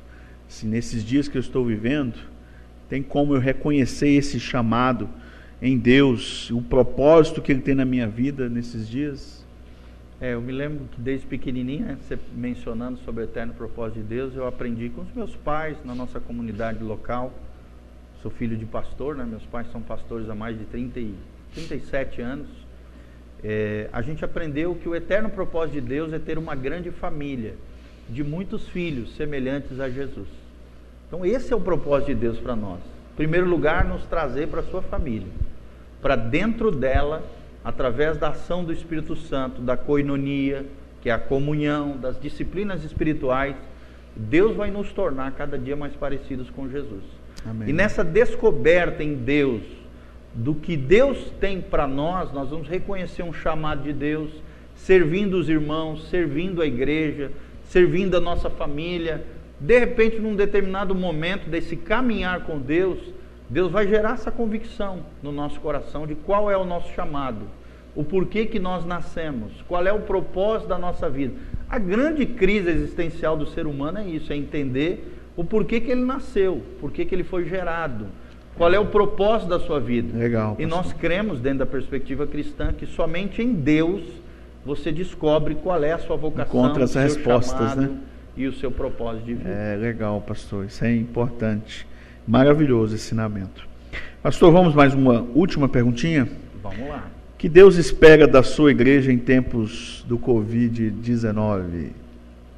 Se 0.47 0.65
nesses 0.65 1.03
dias 1.03 1.27
que 1.27 1.37
eu 1.37 1.41
estou 1.41 1.65
vivendo, 1.65 2.15
tem 2.87 3.03
como 3.03 3.33
eu 3.33 3.39
reconhecer 3.39 4.09
esse 4.09 4.39
chamado 4.39 5.09
em 5.61 5.77
Deus, 5.77 6.49
o 6.51 6.61
propósito 6.61 7.41
que 7.41 7.51
Ele 7.51 7.61
tem 7.61 7.75
na 7.75 7.85
minha 7.85 8.07
vida 8.07 8.47
nesses 8.47 8.87
dias? 8.87 9.44
É, 10.25 10.33
eu 10.33 10.41
me 10.41 10.51
lembro 10.51 10.85
que 10.91 10.99
desde 10.99 11.27
pequenininho, 11.27 11.85
né, 11.85 11.97
você 12.01 12.17
mencionando 12.33 12.97
sobre 13.05 13.21
o 13.21 13.25
eterno 13.25 13.53
propósito 13.53 13.99
de 13.99 14.07
Deus, 14.07 14.35
eu 14.35 14.47
aprendi 14.47 14.89
com 14.89 15.01
os 15.01 15.13
meus 15.13 15.35
pais 15.35 15.77
na 15.85 15.93
nossa 15.93 16.19
comunidade 16.19 16.83
local. 16.83 17.31
Sou 18.23 18.31
filho 18.31 18.57
de 18.57 18.65
pastor, 18.65 19.15
né? 19.15 19.23
meus 19.23 19.43
pais 19.43 19.71
são 19.71 19.83
pastores 19.83 20.27
há 20.27 20.33
mais 20.33 20.57
de 20.57 20.65
30 20.65 20.99
e, 20.99 21.13
37 21.53 22.23
anos 22.23 22.47
é, 23.43 23.87
a 23.93 24.01
gente 24.01 24.25
aprendeu 24.25 24.73
que 24.73 24.89
o 24.89 24.95
eterno 24.95 25.29
propósito 25.29 25.75
de 25.75 25.81
Deus 25.81 26.11
é 26.11 26.17
ter 26.17 26.39
uma 26.39 26.55
grande 26.55 26.89
família 26.89 27.53
de 28.09 28.23
muitos 28.23 28.67
filhos 28.69 29.15
semelhantes 29.15 29.79
a 29.79 29.91
Jesus. 29.91 30.27
Então, 31.07 31.23
esse 31.23 31.53
é 31.53 31.55
o 31.55 31.61
propósito 31.61 32.07
de 32.07 32.15
Deus 32.15 32.39
para 32.39 32.55
nós. 32.55 32.79
Em 33.13 33.15
primeiro 33.15 33.47
lugar, 33.47 33.85
nos 33.85 34.03
trazer 34.07 34.47
para 34.47 34.61
a 34.61 34.63
sua 34.63 34.81
família, 34.81 35.27
para 36.01 36.15
dentro 36.15 36.71
dela, 36.71 37.23
através 37.65 38.15
da 38.15 38.29
ação 38.29 38.63
do 38.63 38.71
Espírito 38.71 39.15
Santo, 39.15 39.59
da 39.59 39.75
coinonia, 39.75 40.63
que 41.01 41.09
é 41.09 41.11
a 41.11 41.17
comunhão, 41.17 41.97
das 41.97 42.19
disciplinas 42.19 42.83
espirituais, 42.83 43.55
Deus 44.15 44.55
vai 44.55 44.69
nos 44.69 44.93
tornar 44.93 45.31
cada 45.31 45.57
dia 45.57 45.75
mais 45.75 45.93
parecidos 45.95 46.47
com 46.51 46.69
Jesus. 46.69 47.03
Amém. 47.43 47.69
E 47.69 47.73
nessa 47.73 48.03
descoberta 48.03 49.03
em 49.03 49.15
Deus, 49.15 49.63
do 50.31 50.53
que 50.53 50.77
Deus 50.77 51.31
tem 51.39 51.59
para 51.59 51.87
nós, 51.87 52.31
nós 52.31 52.49
vamos 52.49 52.67
reconhecer 52.67 53.23
um 53.23 53.33
chamado 53.33 53.81
de 53.83 53.93
Deus, 53.93 54.29
servindo 54.75 55.33
os 55.35 55.49
irmãos, 55.49 56.07
servindo 56.09 56.61
a 56.61 56.67
igreja, 56.67 57.31
servindo 57.63 58.15
a 58.15 58.19
nossa 58.19 58.49
família. 58.49 59.25
De 59.59 59.79
repente, 59.79 60.19
num 60.19 60.35
determinado 60.35 60.93
momento 60.93 61.49
desse 61.49 61.75
caminhar 61.75 62.41
com 62.41 62.59
Deus, 62.59 62.99
Deus 63.49 63.71
vai 63.71 63.87
gerar 63.87 64.13
essa 64.13 64.31
convicção 64.31 64.99
no 65.21 65.31
nosso 65.31 65.59
coração 65.59 66.07
de 66.07 66.15
qual 66.15 66.49
é 66.49 66.57
o 66.57 66.65
nosso 66.65 66.91
chamado, 66.93 67.41
o 67.95 68.03
porquê 68.03 68.45
que 68.45 68.59
nós 68.59 68.85
nascemos, 68.85 69.63
qual 69.67 69.85
é 69.85 69.93
o 69.93 70.01
propósito 70.01 70.67
da 70.67 70.77
nossa 70.77 71.09
vida. 71.09 71.33
A 71.69 71.79
grande 71.79 72.25
crise 72.25 72.69
existencial 72.69 73.37
do 73.37 73.45
ser 73.47 73.67
humano 73.67 73.99
é 73.99 74.05
isso, 74.05 74.33
é 74.33 74.35
entender 74.35 75.17
o 75.35 75.43
porquê 75.43 75.79
que 75.79 75.91
ele 75.91 76.03
nasceu, 76.03 76.61
porquê 76.79 77.05
que 77.05 77.13
ele 77.13 77.23
foi 77.23 77.45
gerado 77.45 78.07
qual 78.57 78.73
é 78.73 78.79
o 78.79 78.85
propósito 78.85 79.49
da 79.49 79.59
sua 79.59 79.79
vida? 79.79 80.17
Legal. 80.17 80.55
E 80.57 80.65
nós 80.65 80.93
cremos, 80.93 81.41
dentro 81.41 81.59
da 81.59 81.65
perspectiva 81.65 82.25
cristã, 82.25 82.71
que 82.71 82.85
somente 82.85 83.41
em 83.41 83.53
Deus 83.53 84.01
você 84.65 84.91
descobre 84.91 85.55
qual 85.55 85.83
é 85.83 85.91
a 85.91 85.97
sua 85.97 86.15
vocação, 86.15 86.59
Encontra 86.59 86.85
as 86.85 86.95
respostas, 86.95 87.75
né? 87.75 87.97
E 88.35 88.47
o 88.47 88.53
seu 88.53 88.71
propósito 88.71 89.25
de 89.25 89.33
vida. 89.33 89.49
É 89.49 89.75
legal, 89.75 90.21
pastor. 90.21 90.65
Isso 90.65 90.83
é 90.83 90.95
importante. 90.95 91.85
Maravilhoso 92.27 92.95
ensinamento. 92.95 93.67
Pastor, 94.23 94.51
vamos 94.51 94.73
mais 94.73 94.95
uma 94.95 95.21
última 95.35 95.69
perguntinha? 95.69 96.27
Vamos 96.63 96.89
lá. 96.89 97.07
Que 97.37 97.47
Deus 97.47 97.75
espera 97.75 98.27
da 98.27 98.41
sua 98.41 98.71
igreja 98.71 99.11
em 99.11 99.19
tempos 99.19 100.03
do 100.07 100.17
Covid-19? 100.17 101.91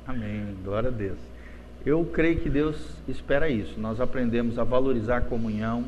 Amém. 0.08 0.44
Glória 0.64 0.88
a 0.88 0.92
Deus. 0.92 1.18
Eu 1.86 2.06
creio 2.06 2.38
que 2.38 2.50
Deus 2.50 2.78
espera 3.10 3.50
isso. 3.50 3.78
Nós 3.78 4.00
aprendemos 4.00 4.58
a 4.58 4.64
valorizar 4.64 5.18
a 5.18 5.22
comunhão. 5.22 5.84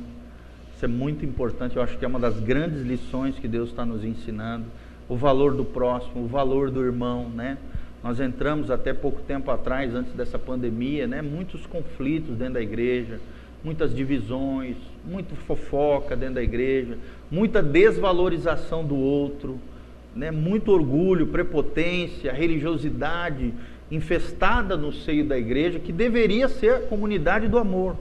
Isso 0.75 0.83
é 0.83 0.87
muito 0.89 1.25
importante. 1.25 1.77
Eu 1.77 1.81
acho 1.81 1.97
que 1.97 2.03
é 2.03 2.07
uma 2.07 2.19
das 2.19 2.37
grandes 2.37 2.81
lições 2.81 3.39
que 3.39 3.47
Deus 3.47 3.69
está 3.69 3.85
nos 3.85 4.03
ensinando. 4.03 4.65
O 5.07 5.15
valor 5.15 5.55
do 5.55 5.63
próximo, 5.63 6.25
o 6.25 6.27
valor 6.27 6.69
do 6.69 6.83
irmão, 6.83 7.29
né? 7.29 7.57
Nós 8.03 8.19
entramos 8.19 8.69
até 8.69 8.93
pouco 8.93 9.21
tempo 9.21 9.49
atrás, 9.49 9.95
antes 9.95 10.11
dessa 10.11 10.37
pandemia, 10.37 11.07
né? 11.07 11.21
Muitos 11.21 11.65
conflitos 11.65 12.35
dentro 12.35 12.55
da 12.55 12.61
igreja, 12.61 13.21
muitas 13.63 13.93
divisões, 13.93 14.77
muito 15.05 15.35
fofoca 15.35 16.15
dentro 16.15 16.35
da 16.35 16.43
igreja, 16.43 16.97
muita 17.29 17.61
desvalorização 17.61 18.85
do 18.85 18.95
outro, 18.95 19.59
né? 20.15 20.31
Muito 20.31 20.71
orgulho, 20.71 21.27
prepotência, 21.27 22.31
religiosidade 22.31 23.53
infestada 23.91 24.77
no 24.77 24.91
seio 24.91 25.25
da 25.25 25.37
igreja, 25.37 25.79
que 25.79 25.91
deveria 25.91 26.47
ser 26.47 26.75
a 26.75 26.79
comunidade 26.79 27.47
do 27.47 27.57
amor, 27.57 27.95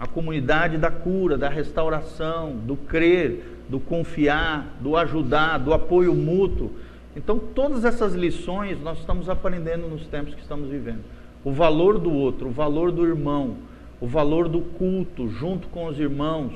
a 0.00 0.06
comunidade 0.06 0.78
da 0.78 0.90
cura, 0.90 1.36
da 1.36 1.48
restauração, 1.48 2.56
do 2.56 2.76
crer, 2.76 3.58
do 3.68 3.78
confiar, 3.78 4.78
do 4.80 4.96
ajudar, 4.96 5.58
do 5.58 5.74
apoio 5.74 6.14
mútuo. 6.14 6.72
Então, 7.14 7.38
todas 7.38 7.84
essas 7.84 8.14
lições 8.14 8.80
nós 8.80 8.98
estamos 8.98 9.28
aprendendo 9.28 9.88
nos 9.88 10.06
tempos 10.06 10.34
que 10.34 10.40
estamos 10.40 10.68
vivendo. 10.70 11.04
O 11.44 11.52
valor 11.52 11.98
do 11.98 12.12
outro, 12.12 12.48
o 12.48 12.52
valor 12.52 12.90
do 12.90 13.06
irmão, 13.06 13.56
o 14.00 14.06
valor 14.06 14.48
do 14.48 14.60
culto 14.60 15.28
junto 15.28 15.68
com 15.68 15.86
os 15.86 15.98
irmãos, 15.98 16.52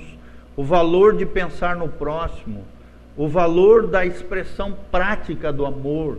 o 0.57 0.62
valor 0.62 1.16
de 1.16 1.26
pensar 1.26 1.76
no 1.76 1.88
próximo, 1.88 2.64
o 3.16 3.28
valor 3.28 3.87
da 3.87 4.05
expressão 4.05 4.74
prática 4.90 5.52
do 5.52 5.66
amor, 5.66 6.18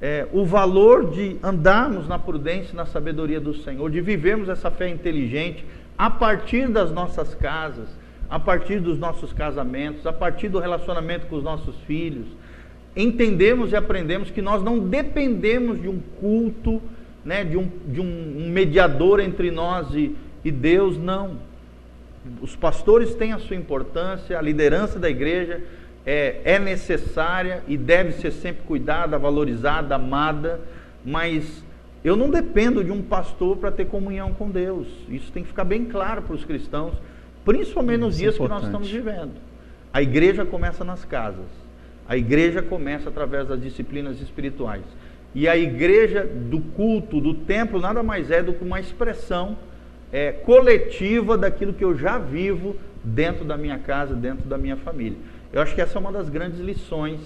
é, 0.00 0.26
o 0.32 0.44
valor 0.44 1.10
de 1.10 1.36
andarmos 1.42 2.08
na 2.08 2.18
prudência 2.18 2.72
e 2.72 2.76
na 2.76 2.86
sabedoria 2.86 3.40
do 3.40 3.54
Senhor, 3.54 3.90
de 3.90 4.00
vivermos 4.00 4.48
essa 4.48 4.70
fé 4.70 4.88
inteligente 4.88 5.64
a 5.96 6.10
partir 6.10 6.68
das 6.68 6.90
nossas 6.90 7.34
casas, 7.34 7.88
a 8.28 8.38
partir 8.38 8.80
dos 8.80 8.98
nossos 8.98 9.32
casamentos, 9.32 10.06
a 10.06 10.12
partir 10.12 10.48
do 10.48 10.58
relacionamento 10.58 11.26
com 11.26 11.36
os 11.36 11.44
nossos 11.44 11.76
filhos. 11.86 12.26
Entendemos 12.96 13.72
e 13.72 13.76
aprendemos 13.76 14.30
que 14.30 14.42
nós 14.42 14.62
não 14.62 14.78
dependemos 14.78 15.80
de 15.80 15.88
um 15.88 16.00
culto, 16.20 16.82
né, 17.24 17.44
de, 17.44 17.56
um, 17.56 17.70
de 17.86 18.00
um 18.00 18.50
mediador 18.50 19.20
entre 19.20 19.50
nós 19.50 19.94
e, 19.94 20.16
e 20.44 20.50
Deus, 20.50 20.96
não. 20.96 21.38
Os 22.40 22.54
pastores 22.54 23.14
têm 23.14 23.32
a 23.32 23.38
sua 23.38 23.56
importância, 23.56 24.38
a 24.38 24.42
liderança 24.42 24.98
da 24.98 25.10
igreja 25.10 25.60
é, 26.06 26.40
é 26.44 26.58
necessária 26.58 27.62
e 27.66 27.76
deve 27.76 28.12
ser 28.12 28.30
sempre 28.30 28.62
cuidada, 28.64 29.18
valorizada, 29.18 29.94
amada, 29.94 30.60
mas 31.04 31.64
eu 32.04 32.16
não 32.16 32.30
dependo 32.30 32.82
de 32.82 32.90
um 32.90 33.02
pastor 33.02 33.56
para 33.56 33.70
ter 33.70 33.86
comunhão 33.86 34.32
com 34.34 34.50
Deus. 34.50 34.88
Isso 35.08 35.30
tem 35.32 35.42
que 35.42 35.48
ficar 35.48 35.64
bem 35.64 35.84
claro 35.86 36.22
para 36.22 36.34
os 36.34 36.44
cristãos, 36.44 36.94
principalmente 37.44 38.00
nos 38.00 38.14
Isso 38.14 38.22
é 38.22 38.24
dias 38.24 38.34
é 38.34 38.42
que 38.42 38.48
nós 38.48 38.64
estamos 38.64 38.90
vivendo. 38.90 39.32
A 39.92 40.02
igreja 40.02 40.44
começa 40.44 40.84
nas 40.84 41.04
casas. 41.04 41.46
A 42.08 42.16
igreja 42.16 42.62
começa 42.62 43.08
através 43.08 43.46
das 43.46 43.60
disciplinas 43.60 44.20
espirituais. 44.20 44.82
E 45.34 45.48
a 45.48 45.56
igreja 45.56 46.24
do 46.24 46.60
culto, 46.60 47.20
do 47.20 47.34
templo, 47.34 47.80
nada 47.80 48.02
mais 48.02 48.30
é 48.30 48.42
do 48.42 48.52
que 48.52 48.64
uma 48.64 48.80
expressão 48.80 49.56
é, 50.12 50.30
coletiva 50.30 51.38
daquilo 51.38 51.72
que 51.72 51.82
eu 51.82 51.96
já 51.96 52.18
vivo 52.18 52.76
dentro 53.02 53.44
da 53.44 53.56
minha 53.56 53.78
casa, 53.78 54.14
dentro 54.14 54.46
da 54.46 54.58
minha 54.58 54.76
família. 54.76 55.16
Eu 55.52 55.62
acho 55.62 55.74
que 55.74 55.80
essa 55.80 55.98
é 55.98 56.00
uma 56.00 56.12
das 56.12 56.28
grandes 56.28 56.60
lições 56.60 57.20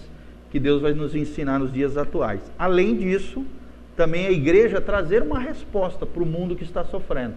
que 0.50 0.60
Deus 0.60 0.80
vai 0.80 0.94
nos 0.94 1.14
ensinar 1.14 1.58
nos 1.58 1.72
dias 1.72 1.96
atuais. 1.96 2.40
Além 2.56 2.96
disso, 2.96 3.44
também 3.96 4.26
a 4.26 4.30
igreja 4.30 4.80
trazer 4.80 5.22
uma 5.22 5.40
resposta 5.40 6.06
para 6.06 6.22
o 6.22 6.26
mundo 6.26 6.54
que 6.54 6.62
está 6.62 6.84
sofrendo. 6.84 7.34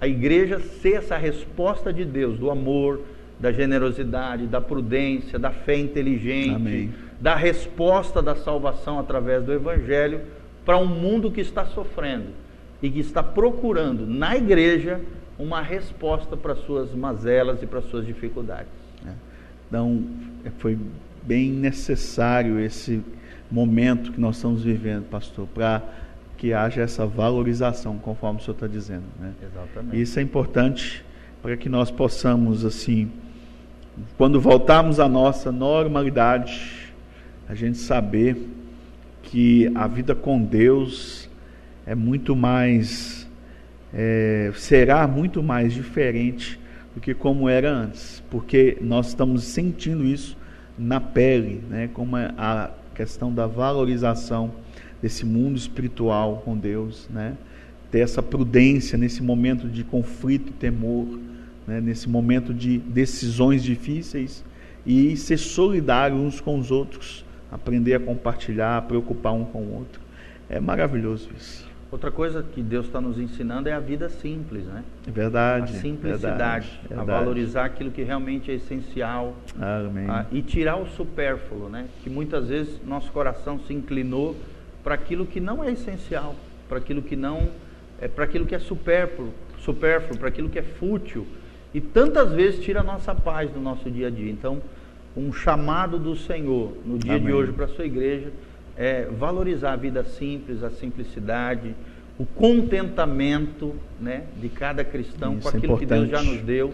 A 0.00 0.06
igreja 0.06 0.60
ser 0.60 0.94
essa 0.94 1.16
resposta 1.16 1.92
de 1.92 2.04
Deus, 2.04 2.38
do 2.38 2.50
amor, 2.50 3.00
da 3.38 3.52
generosidade, 3.52 4.46
da 4.46 4.60
prudência, 4.60 5.38
da 5.38 5.50
fé 5.50 5.76
inteligente, 5.76 6.54
Amém. 6.54 6.94
da 7.20 7.34
resposta 7.34 8.22
da 8.22 8.34
salvação 8.36 8.98
através 8.98 9.42
do 9.42 9.52
Evangelho 9.52 10.20
para 10.64 10.78
um 10.78 10.86
mundo 10.86 11.30
que 11.30 11.40
está 11.40 11.64
sofrendo 11.66 12.28
e 12.82 12.90
que 12.90 13.00
está 13.00 13.22
procurando 13.22 14.06
na 14.06 14.36
igreja 14.36 15.00
uma 15.38 15.62
resposta 15.62 16.36
para 16.36 16.54
suas 16.54 16.94
mazelas 16.94 17.62
e 17.62 17.66
para 17.66 17.80
suas 17.82 18.06
dificuldades. 18.06 18.72
É. 19.06 19.12
Então, 19.68 20.04
foi 20.58 20.78
bem 21.22 21.50
necessário 21.50 22.58
esse 22.58 23.02
momento 23.50 24.12
que 24.12 24.20
nós 24.20 24.36
estamos 24.36 24.62
vivendo, 24.62 25.04
pastor, 25.04 25.46
para 25.48 25.82
que 26.36 26.52
haja 26.52 26.80
essa 26.80 27.06
valorização, 27.06 27.98
conforme 27.98 28.40
o 28.40 28.42
senhor 28.42 28.54
está 28.54 28.66
dizendo. 28.66 29.04
Né? 29.18 29.32
Exatamente. 29.42 30.00
Isso 30.00 30.18
é 30.18 30.22
importante 30.22 31.04
para 31.42 31.56
que 31.56 31.68
nós 31.68 31.90
possamos, 31.90 32.64
assim, 32.64 33.10
quando 34.16 34.40
voltarmos 34.40 35.00
à 35.00 35.08
nossa 35.08 35.52
normalidade, 35.52 36.92
a 37.48 37.54
gente 37.54 37.78
saber 37.78 38.36
que 39.22 39.70
a 39.74 39.86
vida 39.86 40.14
com 40.14 40.42
Deus 40.42 41.19
é 41.90 41.94
muito 41.96 42.36
mais, 42.36 43.28
é, 43.92 44.52
será 44.54 45.08
muito 45.08 45.42
mais 45.42 45.74
diferente 45.74 46.56
do 46.94 47.00
que 47.00 47.12
como 47.12 47.48
era 47.48 47.68
antes, 47.68 48.22
porque 48.30 48.78
nós 48.80 49.08
estamos 49.08 49.42
sentindo 49.42 50.04
isso 50.04 50.36
na 50.78 51.00
pele, 51.00 51.64
né, 51.68 51.90
como 51.92 52.14
a 52.14 52.70
questão 52.94 53.34
da 53.34 53.48
valorização 53.48 54.52
desse 55.02 55.26
mundo 55.26 55.56
espiritual 55.56 56.42
com 56.44 56.56
Deus, 56.56 57.08
né, 57.10 57.36
ter 57.90 57.98
essa 57.98 58.22
prudência 58.22 58.96
nesse 58.96 59.20
momento 59.20 59.68
de 59.68 59.82
conflito 59.82 60.50
e 60.50 60.52
temor, 60.52 61.18
né, 61.66 61.80
nesse 61.80 62.08
momento 62.08 62.54
de 62.54 62.78
decisões 62.78 63.64
difíceis 63.64 64.44
e 64.86 65.16
ser 65.16 65.38
solidário 65.38 66.16
uns 66.16 66.40
com 66.40 66.56
os 66.56 66.70
outros, 66.70 67.24
aprender 67.50 67.94
a 67.94 67.98
compartilhar, 67.98 68.80
preocupar 68.82 69.32
um 69.32 69.44
com 69.44 69.58
o 69.58 69.74
outro. 69.74 70.00
É 70.48 70.60
maravilhoso 70.60 71.28
isso. 71.36 71.69
Outra 71.92 72.10
coisa 72.10 72.44
que 72.44 72.62
Deus 72.62 72.86
está 72.86 73.00
nos 73.00 73.18
ensinando 73.18 73.68
é 73.68 73.72
a 73.72 73.80
vida 73.80 74.08
simples, 74.08 74.64
né? 74.64 74.84
É 75.08 75.10
verdade. 75.10 75.76
A 75.76 75.80
simplicidade, 75.80 76.80
verdade, 76.88 77.00
a 77.00 77.02
valorizar 77.02 77.64
aquilo 77.64 77.90
que 77.90 78.02
realmente 78.02 78.48
é 78.48 78.54
essencial. 78.54 79.34
Amém. 79.58 80.08
A, 80.08 80.24
e 80.30 80.40
tirar 80.40 80.76
o 80.76 80.86
supérfluo, 80.86 81.68
né? 81.68 81.88
Que 82.04 82.08
muitas 82.08 82.48
vezes 82.48 82.80
nosso 82.86 83.10
coração 83.10 83.58
se 83.58 83.74
inclinou 83.74 84.36
para 84.84 84.94
aquilo 84.94 85.26
que 85.26 85.40
não 85.40 85.64
é 85.64 85.72
essencial, 85.72 86.36
para 86.68 86.78
aquilo 86.78 87.02
que 87.02 87.16
não 87.16 87.48
é 88.00 88.06
para 88.08 88.24
aquilo 88.24 88.46
que 88.46 88.54
é 88.54 88.58
supérfluo, 88.58 89.30
supérfluo, 89.58 90.16
para 90.16 90.28
aquilo 90.28 90.48
que 90.48 90.58
é 90.58 90.62
fútil. 90.62 91.26
E 91.74 91.80
tantas 91.80 92.32
vezes 92.32 92.64
tira 92.64 92.80
a 92.80 92.84
nossa 92.84 93.14
paz 93.14 93.50
do 93.50 93.60
nosso 93.60 93.90
dia 93.90 94.06
a 94.06 94.10
dia. 94.10 94.30
Então, 94.30 94.62
um 95.16 95.32
chamado 95.32 95.98
do 95.98 96.16
Senhor 96.16 96.72
no 96.86 96.98
dia 96.98 97.16
Amém. 97.16 97.26
de 97.26 97.32
hoje 97.32 97.52
para 97.52 97.64
a 97.64 97.68
sua 97.68 97.84
igreja 97.84 98.32
é, 98.80 99.04
valorizar 99.04 99.74
a 99.74 99.76
vida 99.76 100.02
simples, 100.02 100.62
a 100.62 100.70
simplicidade, 100.70 101.74
o 102.18 102.24
contentamento 102.24 103.74
né, 104.00 104.22
de 104.40 104.48
cada 104.48 104.82
cristão 104.82 105.34
Isso 105.34 105.42
com 105.42 105.54
é 105.54 105.58
aquilo 105.58 105.74
é 105.74 105.78
que 105.78 105.86
Deus 105.86 106.08
já 106.08 106.22
nos 106.22 106.40
deu 106.40 106.72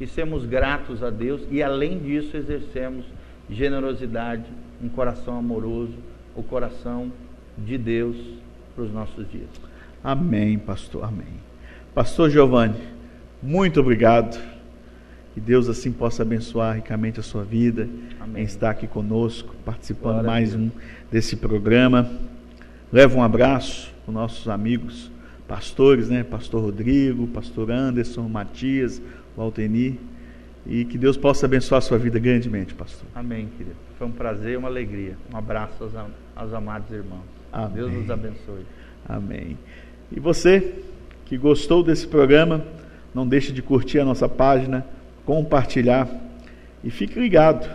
e 0.00 0.06
sermos 0.06 0.46
gratos 0.46 1.02
a 1.02 1.10
Deus 1.10 1.42
e 1.50 1.60
além 1.60 1.98
disso 1.98 2.36
exercemos 2.36 3.04
generosidade, 3.50 4.44
um 4.80 4.88
coração 4.88 5.36
amoroso, 5.36 5.94
o 6.36 6.44
coração 6.44 7.10
de 7.58 7.76
Deus 7.76 8.16
para 8.76 8.84
os 8.84 8.92
nossos 8.92 9.28
dias. 9.28 9.48
Amém, 10.04 10.56
pastor. 10.58 11.02
Amém. 11.02 11.26
Pastor 11.92 12.30
Giovanni, 12.30 12.78
muito 13.42 13.80
obrigado. 13.80 14.38
Que 15.38 15.42
Deus 15.44 15.68
assim 15.68 15.92
possa 15.92 16.22
abençoar 16.22 16.74
ricamente 16.74 17.20
a 17.20 17.22
sua 17.22 17.44
vida, 17.44 17.88
Amém. 18.18 18.42
em 18.42 18.44
estar 18.44 18.70
aqui 18.70 18.88
conosco, 18.88 19.54
participando 19.64 20.14
Glória 20.14 20.26
mais 20.26 20.52
um 20.52 20.68
desse 21.12 21.36
programa. 21.36 22.10
Leva 22.90 23.16
um 23.16 23.22
abraço 23.22 23.94
para 24.04 24.12
nossos 24.12 24.48
amigos 24.48 25.12
pastores, 25.46 26.08
né? 26.08 26.24
Pastor 26.24 26.60
Rodrigo, 26.60 27.28
Pastor 27.28 27.70
Anderson, 27.70 28.22
Matias, 28.22 29.00
Walteni. 29.36 30.00
E 30.66 30.84
que 30.84 30.98
Deus 30.98 31.16
possa 31.16 31.46
abençoar 31.46 31.78
a 31.78 31.82
sua 31.82 31.98
vida 31.98 32.18
grandemente, 32.18 32.74
pastor. 32.74 33.06
Amém, 33.14 33.48
querido. 33.56 33.76
Foi 33.96 34.08
um 34.08 34.12
prazer 34.12 34.54
e 34.54 34.56
uma 34.56 34.66
alegria. 34.66 35.16
Um 35.32 35.36
abraço 35.36 35.84
aos, 35.84 35.92
aos 36.34 36.52
amados 36.52 36.90
irmãos. 36.90 37.22
Amém. 37.52 37.74
Deus 37.74 37.92
nos 37.92 38.10
abençoe. 38.10 38.66
Amém. 39.08 39.56
E 40.10 40.18
você 40.18 40.82
que 41.26 41.38
gostou 41.38 41.84
desse 41.84 42.08
programa, 42.08 42.64
não 43.14 43.24
deixe 43.24 43.52
de 43.52 43.62
curtir 43.62 44.00
a 44.00 44.04
nossa 44.04 44.28
página, 44.28 44.84
compartilhar 45.28 46.08
e 46.82 46.88
fique 46.88 47.20
ligado. 47.20 47.68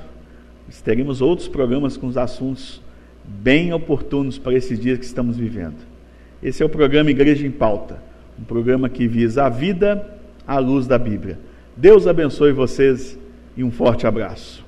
Teremos 0.83 1.21
outros 1.21 1.47
programas 1.47 1.95
com 1.95 2.07
os 2.07 2.17
assuntos 2.17 2.81
bem 3.23 3.71
oportunos 3.71 4.39
para 4.39 4.55
esses 4.55 4.79
dias 4.79 4.97
que 4.97 5.05
estamos 5.05 5.37
vivendo. 5.37 5.75
Esse 6.41 6.63
é 6.63 6.65
o 6.65 6.69
programa 6.69 7.11
Igreja 7.11 7.45
em 7.45 7.51
Pauta, 7.51 8.01
um 8.39 8.43
programa 8.43 8.89
que 8.89 9.07
visa 9.07 9.43
a 9.43 9.49
vida 9.49 10.17
à 10.47 10.57
luz 10.57 10.87
da 10.87 10.97
Bíblia. 10.97 11.37
Deus 11.77 12.07
abençoe 12.07 12.51
vocês 12.51 13.19
e 13.55 13.63
um 13.63 13.69
forte 13.69 14.07
abraço. 14.07 14.62